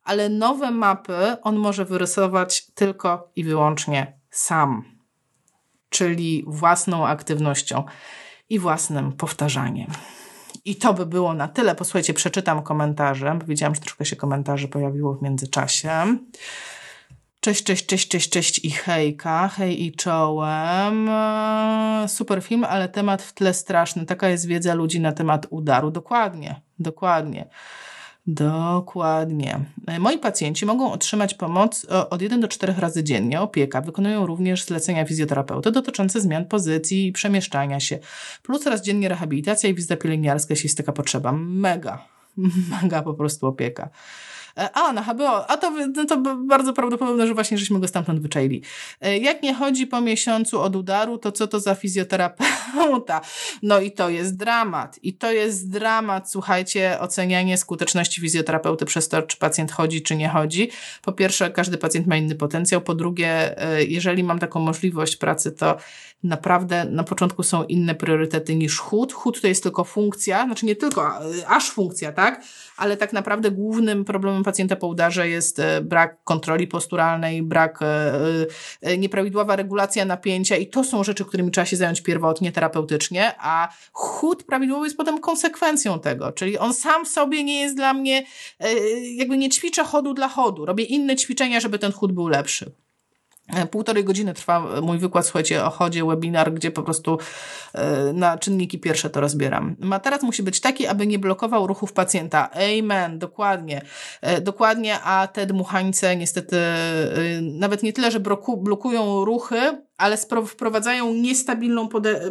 [0.04, 4.84] ale nowe mapy on może wyrysować tylko i wyłącznie sam,
[5.90, 7.84] czyli własną aktywnością
[8.50, 9.88] i własnym powtarzaniem.
[10.68, 11.76] I to by było na tyle.
[11.76, 16.18] Posłuchajcie, przeczytam komentarze, bo widziałam, że troszkę się komentarzy pojawiło w międzyczasie.
[17.40, 21.10] Cześć, cześć, cześć, cześć, cześć i hejka, hej i czołem.
[22.08, 24.06] Super film, ale temat w tle straszny.
[24.06, 25.92] Taka jest wiedza ludzi na temat udaru.
[25.92, 27.48] Dokładnie, dokładnie.
[28.28, 29.60] Dokładnie.
[30.00, 33.42] Moi pacjenci mogą otrzymać pomoc e, od 1 do 4 razy dziennie.
[33.42, 38.00] Opieka wykonują również zlecenia fizjoterapeuty dotyczące zmian pozycji i przemieszczania się.
[38.44, 41.32] Plus raz dziennie rehabilitacja i wizyta pielęgniarska, jeśli jest taka potrzeba.
[41.32, 42.06] Mega,
[42.82, 43.90] mega po prostu opieka.
[44.58, 45.50] E, a, na HBO.
[45.50, 48.62] A to, no to bardzo prawdopodobne, że właśnie żeśmy go stamtąd wyczaili.
[49.02, 53.22] E, jak nie chodzi po miesiącu od udaru, to co to za fizjoterapeuta?
[53.62, 55.00] No i to jest dramat.
[55.04, 60.30] I to jest dramat, słuchajcie, ocenianie skuteczności fizjoterapeuty przez to, czy pacjent chodzi, czy nie
[60.30, 60.70] chodzi.
[61.02, 62.82] Po pierwsze, każdy pacjent ma inny potencjał.
[62.82, 65.78] Po drugie, e, jeżeli mam taką możliwość pracy, to
[66.24, 69.14] naprawdę na początku są inne priorytety niż chód.
[69.14, 71.12] Chód to jest tylko funkcja, znaczy nie tylko,
[71.48, 72.44] aż funkcja, tak?
[72.78, 77.80] Ale tak naprawdę głównym problemem pacjenta po udarze jest e, brak kontroli posturalnej, brak,
[78.82, 83.70] e, nieprawidłowa regulacja napięcia i to są rzeczy, którymi trzeba się zająć pierwotnie, terapeutycznie, a
[83.92, 88.26] chód prawidłowy jest potem konsekwencją tego, czyli on sam sobie nie jest dla mnie,
[89.16, 92.72] jakby nie ćwiczę chodu dla chodu, robię inne ćwiczenia, żeby ten chód był lepszy.
[93.56, 97.18] E, półtorej godziny trwa mój wykład, słuchajcie, o chodzie, webinar, gdzie po prostu
[97.74, 99.76] e, na czynniki pierwsze to rozbieram.
[99.80, 102.50] Materac musi być taki, aby nie blokował ruchów pacjenta.
[102.52, 103.82] Amen, dokładnie.
[104.22, 106.58] E, dokładnie, a te dmuchańce niestety
[107.42, 108.20] nawet nie tyle, że
[108.58, 110.18] blokują ruchy, ale
[110.48, 111.90] wprowadzają niestabilną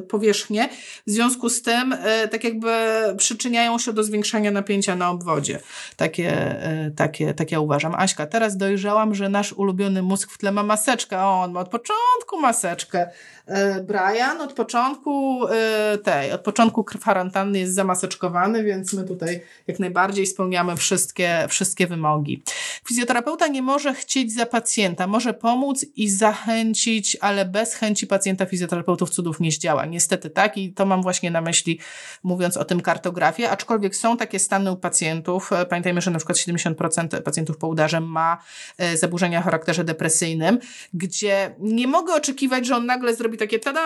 [0.09, 0.69] powierzchnię,
[1.07, 2.73] w związku z tym e, tak jakby
[3.17, 5.61] przyczyniają się do zwiększania napięcia na obwodzie.
[5.97, 6.31] Takie,
[6.63, 7.95] e, takie, takie ja uważam.
[7.95, 11.19] Aśka, teraz dojrzałam, że nasz ulubiony mózg w tle ma maseczkę.
[11.19, 13.09] O, on ma od początku maseczkę.
[13.47, 15.41] E, Brian od początku
[16.03, 22.43] tej, od początku kwarantanny jest zamaseczkowany, więc my tutaj jak najbardziej spełniamy wszystkie, wszystkie wymogi.
[22.89, 29.11] Fizjoterapeuta nie może chcieć za pacjenta, może pomóc i zachęcić, ale bez chęci pacjenta fizjoterapeutów
[29.11, 29.87] cudów nie zdziała.
[29.87, 31.79] Niestety tak i to mam właśnie na myśli,
[32.23, 35.53] mówiąc o tym kartografię, aczkolwiek są takie stany u pacjentów.
[35.53, 38.39] E, pamiętajmy, że na przykład 70% pacjentów po udarze ma
[38.79, 40.59] e, zaburzenia o charakterze depresyjnym,
[40.95, 43.81] gdzie nie mogę oczekiwać, że on nagle zrobi takie tada,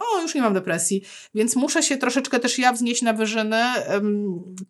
[0.00, 1.02] o już nie mam depresji,
[1.34, 3.62] więc muszę się troszeczkę też ja wznieść na wyżyny,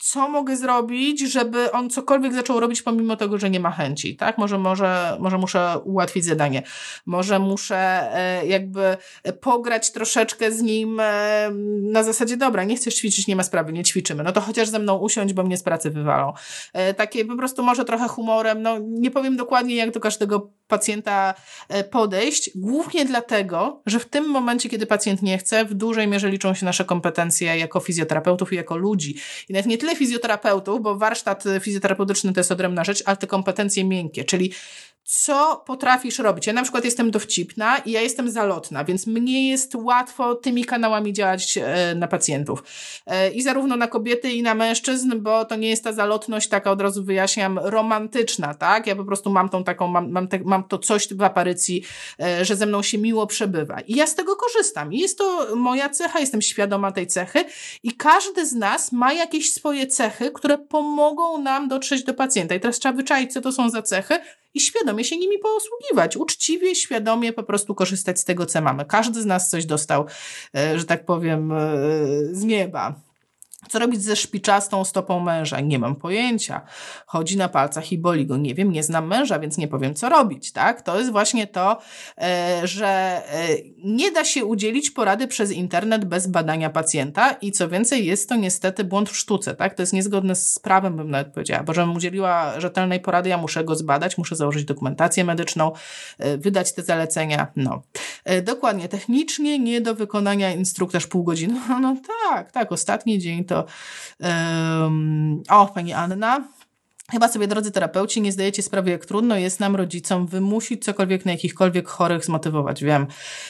[0.00, 4.38] co mogę zrobić, żeby on cokolwiek zaczął robić pomimo tego, że nie ma chęci, tak?
[4.38, 6.62] Może, może, może muszę ułatwić zadanie,
[7.06, 8.96] może muszę e, jakby
[9.40, 11.50] pograć troszeczkę z nim e,
[11.82, 14.78] na zasadzie, dobra, nie chcesz ćwiczyć, nie ma sprawy, nie ćwiczymy, no to chociaż ze
[14.78, 16.32] mną usiądź, bo mnie z pracy wywalą.
[16.72, 21.34] E, takie po prostu może trochę humorem, no nie powiem dokładnie, jak do każdego pacjenta
[21.68, 26.30] e, podejść, głównie dlatego, że w tym momencie, kiedy pacjent nie chce, w dużej mierze
[26.30, 29.16] liczą się nasze kompetencje jako fizjoterapeutów i jako ludzi.
[29.48, 33.84] I nawet nie tyle fizjoterapeutów, bo warsztat fizjoterapeutyczny to jest odrębna rzecz, ale te kompetencje
[33.84, 34.52] miękkie, czyli
[35.04, 36.46] co potrafisz robić.
[36.46, 41.12] Ja na przykład jestem dowcipna i ja jestem zalotna, więc mnie jest łatwo tymi kanałami
[41.12, 42.62] działać e, na pacjentów.
[43.06, 46.70] E, I zarówno na kobiety, i na mężczyzn, bo to nie jest ta zalotność taka,
[46.70, 48.86] od razu wyjaśniam, romantyczna, tak?
[48.86, 51.82] Ja po prostu mam tą taką, mam, mam, te, mam to coś w aparycji,
[52.20, 53.80] e, że ze mną się miło przebywa.
[53.80, 54.92] I ja z tego korzystam.
[54.92, 57.44] I jest to moja cecha, jestem świadoma tej cechy
[57.82, 62.54] i każdy z nas ma jakieś swoje cechy, które pomogą nam dotrzeć do pacjenta.
[62.54, 64.18] I teraz trzeba wyczaić, co to są za cechy,
[64.54, 66.16] i świadomie się nimi posługiwać.
[66.16, 68.84] Uczciwie, świadomie po prostu korzystać z tego, co mamy.
[68.84, 70.06] Każdy z nas coś dostał,
[70.56, 71.56] e, że tak powiem, e,
[72.32, 72.94] z nieba.
[73.68, 75.60] Co robić ze szpiczastą stopą męża?
[75.60, 76.60] Nie mam pojęcia.
[77.06, 78.36] Chodzi na palcach i boli go.
[78.36, 80.82] Nie wiem, nie znam męża, więc nie powiem, co robić, tak?
[80.82, 81.78] To jest właśnie to,
[82.18, 83.48] e, że e,
[83.84, 88.36] nie da się udzielić porady przez internet bez badania pacjenta i co więcej, jest to
[88.36, 89.74] niestety błąd w sztuce, tak?
[89.74, 93.64] To jest niezgodne z prawem, bym nawet powiedziała, bo żebym udzieliła rzetelnej porady, ja muszę
[93.64, 95.72] go zbadać, muszę założyć dokumentację medyczną,
[96.18, 97.82] e, wydać te zalecenia, no.
[98.42, 101.54] Dokładnie, technicznie nie do wykonania instruktaż pół godziny.
[101.84, 101.96] No
[102.28, 103.66] tak, tak, ostatni dzień to to
[104.26, 106.44] um, o, pani Anna,
[107.10, 111.32] Chyba sobie, drodzy terapeuci, nie zdajecie sprawy, jak trudno jest nam, rodzicom, wymusić cokolwiek na
[111.32, 112.84] jakichkolwiek chorych zmotywować.
[112.84, 113.06] Wiem,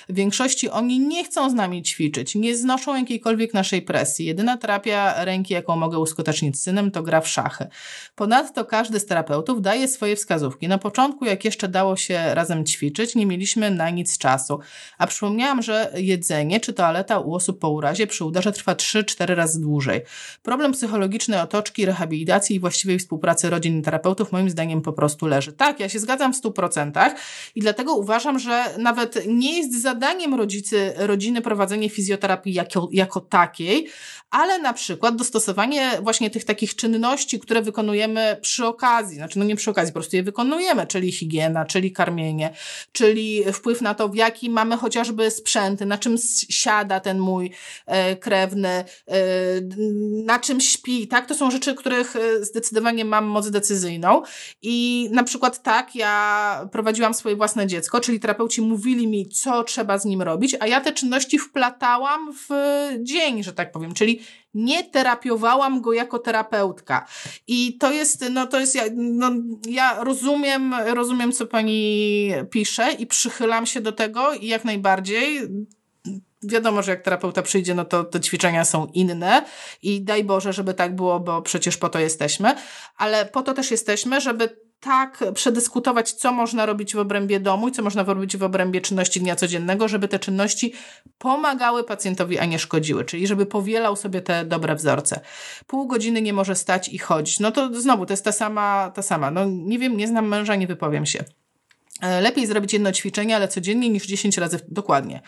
[0.09, 4.27] w większości oni nie chcą z nami ćwiczyć, nie znoszą jakiejkolwiek naszej presji.
[4.27, 7.67] Jedyna terapia ręki, jaką mogę uskutecznić z synem, to gra w szachy.
[8.15, 10.69] Ponadto każdy z terapeutów daje swoje wskazówki.
[10.69, 14.61] Na początku, jak jeszcze dało się razem ćwiczyć, nie mieliśmy na nic czasu.
[14.99, 19.61] A przypomniałam, że jedzenie czy toaleta u osób po urazie przy udarze trwa 3-4 razy
[19.61, 20.01] dłużej.
[20.43, 25.53] Problem psychologicznej otoczki, rehabilitacji i właściwej współpracy pracy rodzin terapeutów moim zdaniem po prostu leży.
[25.53, 27.15] Tak, ja się zgadzam w stu procentach
[27.55, 33.89] i dlatego uważam, że nawet nie jest zadaniem rodzicy, rodziny prowadzenie fizjoterapii jako, jako takiej,
[34.31, 39.57] ale na przykład dostosowanie właśnie tych takich czynności, które wykonujemy przy okazji, znaczy no nie
[39.57, 42.51] przy okazji, po prostu je wykonujemy, czyli higiena, czyli karmienie,
[42.93, 46.17] czyli wpływ na to, w jaki mamy chociażby sprzęty, na czym
[46.49, 47.51] siada ten mój
[47.87, 48.85] e, krewny, e,
[50.25, 51.27] na czym śpi, tak?
[51.27, 54.23] To są rzeczy, których e, zdecydowanie mam moc decyzyjną.
[54.63, 59.99] I na przykład tak, ja prowadziłam swoje własne dziecko, czyli terapeuci mówili mi, co trzeba
[59.99, 62.49] z nim robić, a ja te czynności wplatałam w
[63.03, 64.21] dzień, że tak powiem, czyli
[64.55, 67.07] nie terapiowałam go jako terapeutka.
[67.47, 69.31] I to jest, no to jest, ja, no,
[69.69, 75.41] ja rozumiem, rozumiem, co pani pisze i przychylam się do tego i jak najbardziej
[76.47, 79.45] wiadomo, że jak terapeuta przyjdzie, no to te ćwiczenia są inne
[79.83, 82.55] i daj Boże, żeby tak było, bo przecież po to jesteśmy,
[82.97, 87.73] ale po to też jesteśmy, żeby tak przedyskutować, co można robić w obrębie domu i
[87.73, 90.73] co można robić w obrębie czynności dnia codziennego, żeby te czynności
[91.19, 95.21] pomagały pacjentowi, a nie szkodziły, czyli żeby powielał sobie te dobre wzorce.
[95.67, 97.41] Pół godziny nie może stać i chodzić.
[97.41, 99.31] No to znowu, to jest ta sama, ta sama.
[99.31, 101.25] No nie wiem, nie znam męża, nie wypowiem się.
[102.01, 105.23] E, lepiej zrobić jedno ćwiczenie, ale codziennie niż 10 razy dokładnie.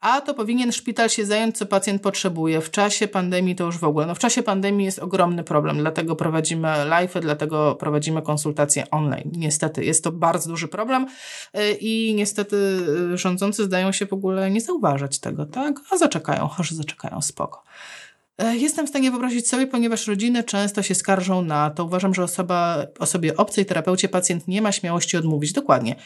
[0.00, 2.60] A to powinien szpital się zająć, co pacjent potrzebuje.
[2.60, 4.06] W czasie pandemii to już w ogóle.
[4.06, 9.30] No w czasie pandemii jest ogromny problem, dlatego prowadzimy live, dlatego prowadzimy konsultacje online.
[9.32, 11.06] Niestety jest to bardzo duży problem
[11.52, 12.56] e, i niestety
[13.14, 15.80] e, rządzący zdają się w ogóle nie zauważać tego, tak?
[15.90, 17.62] A zaczekają, chorzy zaczekają, spoko.
[18.38, 21.84] E, jestem w stanie wyobrazić sobie, ponieważ rodziny często się skarżą na to.
[21.84, 25.52] Uważam, że osoba, osobie obcej terapeucie pacjent nie ma śmiałości odmówić.
[25.52, 25.96] Dokładnie.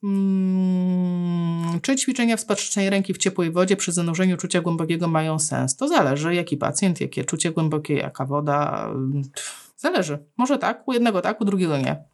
[0.00, 5.76] Hmm, czy ćwiczenia wsparcznej ręki w ciepłej wodzie przy zanurzeniu czucia głębokiego mają sens?
[5.76, 8.90] To zależy, jaki pacjent, jakie czucie głębokie, jaka woda.
[9.76, 10.18] Zależy.
[10.36, 12.04] Może tak, u jednego tak, u drugiego nie.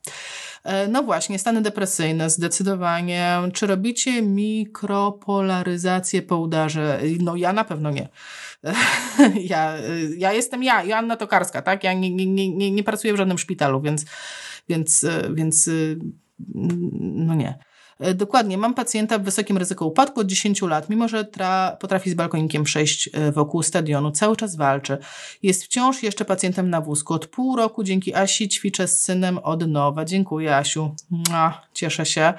[0.64, 3.38] E, no właśnie, stany depresyjne, zdecydowanie.
[3.52, 7.00] Czy robicie mikropolaryzację po udarze?
[7.20, 8.08] No ja na pewno nie.
[9.52, 9.74] ja,
[10.16, 11.84] ja jestem ja, Joanna Tokarska, tak?
[11.84, 14.04] Ja nie, nie, nie, nie pracuję w żadnym szpitalu, więc,
[14.68, 15.70] więc, więc
[17.00, 17.58] no nie.
[18.14, 22.14] Dokładnie, mam pacjenta w wysokim ryzyku upadku od 10 lat, mimo że tra, potrafi z
[22.14, 24.98] balkonikiem przejść e, wokół stadionu, cały czas walczy.
[25.42, 27.14] Jest wciąż jeszcze pacjentem na wózku.
[27.14, 30.04] Od pół roku dzięki Asi ćwiczę z synem od nowa.
[30.04, 30.94] Dziękuję Asiu.
[31.10, 32.34] Mua, cieszę się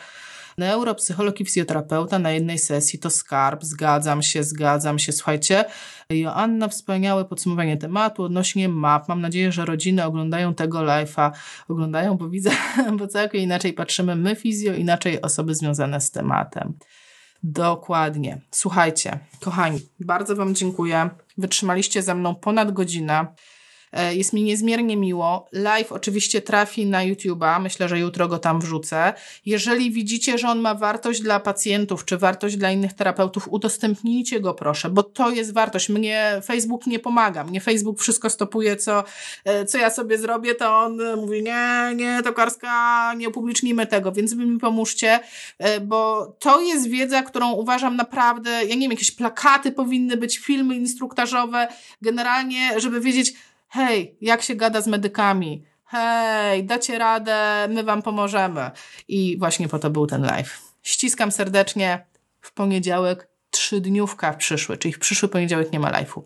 [0.61, 3.63] neuropsycholog i fizjoterapeuta na jednej sesji to skarb.
[3.63, 5.11] Zgadzam się, zgadzam się.
[5.11, 5.65] Słuchajcie,
[6.09, 9.07] Joanna, wspaniałe podsumowanie tematu odnośnie map.
[9.07, 11.31] Mam nadzieję, że rodziny oglądają tego live'a,
[11.67, 12.51] oglądają, bo widzę,
[12.97, 16.73] bo całkiem inaczej patrzymy my fizjo, inaczej osoby związane z tematem.
[17.43, 18.41] Dokładnie.
[18.51, 21.09] Słuchajcie, kochani, bardzo Wam dziękuję.
[21.37, 23.25] Wytrzymaliście ze mną ponad godzinę.
[23.93, 25.47] E, jest mi niezmiernie miło.
[25.51, 27.61] Live oczywiście trafi na YouTube'a.
[27.61, 29.13] Myślę, że jutro go tam wrzucę.
[29.45, 34.53] Jeżeli widzicie, że on ma wartość dla pacjentów, czy wartość dla innych terapeutów, udostępnijcie go
[34.53, 35.89] proszę, bo to jest wartość.
[35.89, 37.43] Mnie Facebook nie pomaga.
[37.43, 39.03] Mnie Facebook wszystko stopuje, co,
[39.45, 44.33] e, co ja sobie zrobię, to on mówi, nie, nie, Tokarska, nie upublicznimy tego, więc
[44.33, 45.19] wy mi pomóżcie,
[45.57, 50.37] e, bo to jest wiedza, którą uważam naprawdę, ja nie wiem, jakieś plakaty powinny być,
[50.37, 51.67] filmy instruktażowe,
[52.01, 53.33] generalnie, żeby wiedzieć,
[53.71, 55.63] hej, jak się gada z medykami?
[55.85, 58.71] Hej, dacie radę, my wam pomożemy.
[59.07, 60.59] I właśnie po to był ten live.
[60.81, 62.05] Ściskam serdecznie.
[62.41, 66.21] W poniedziałek trzydniówka przyszły, czyli w przyszły poniedziałek nie ma live'u.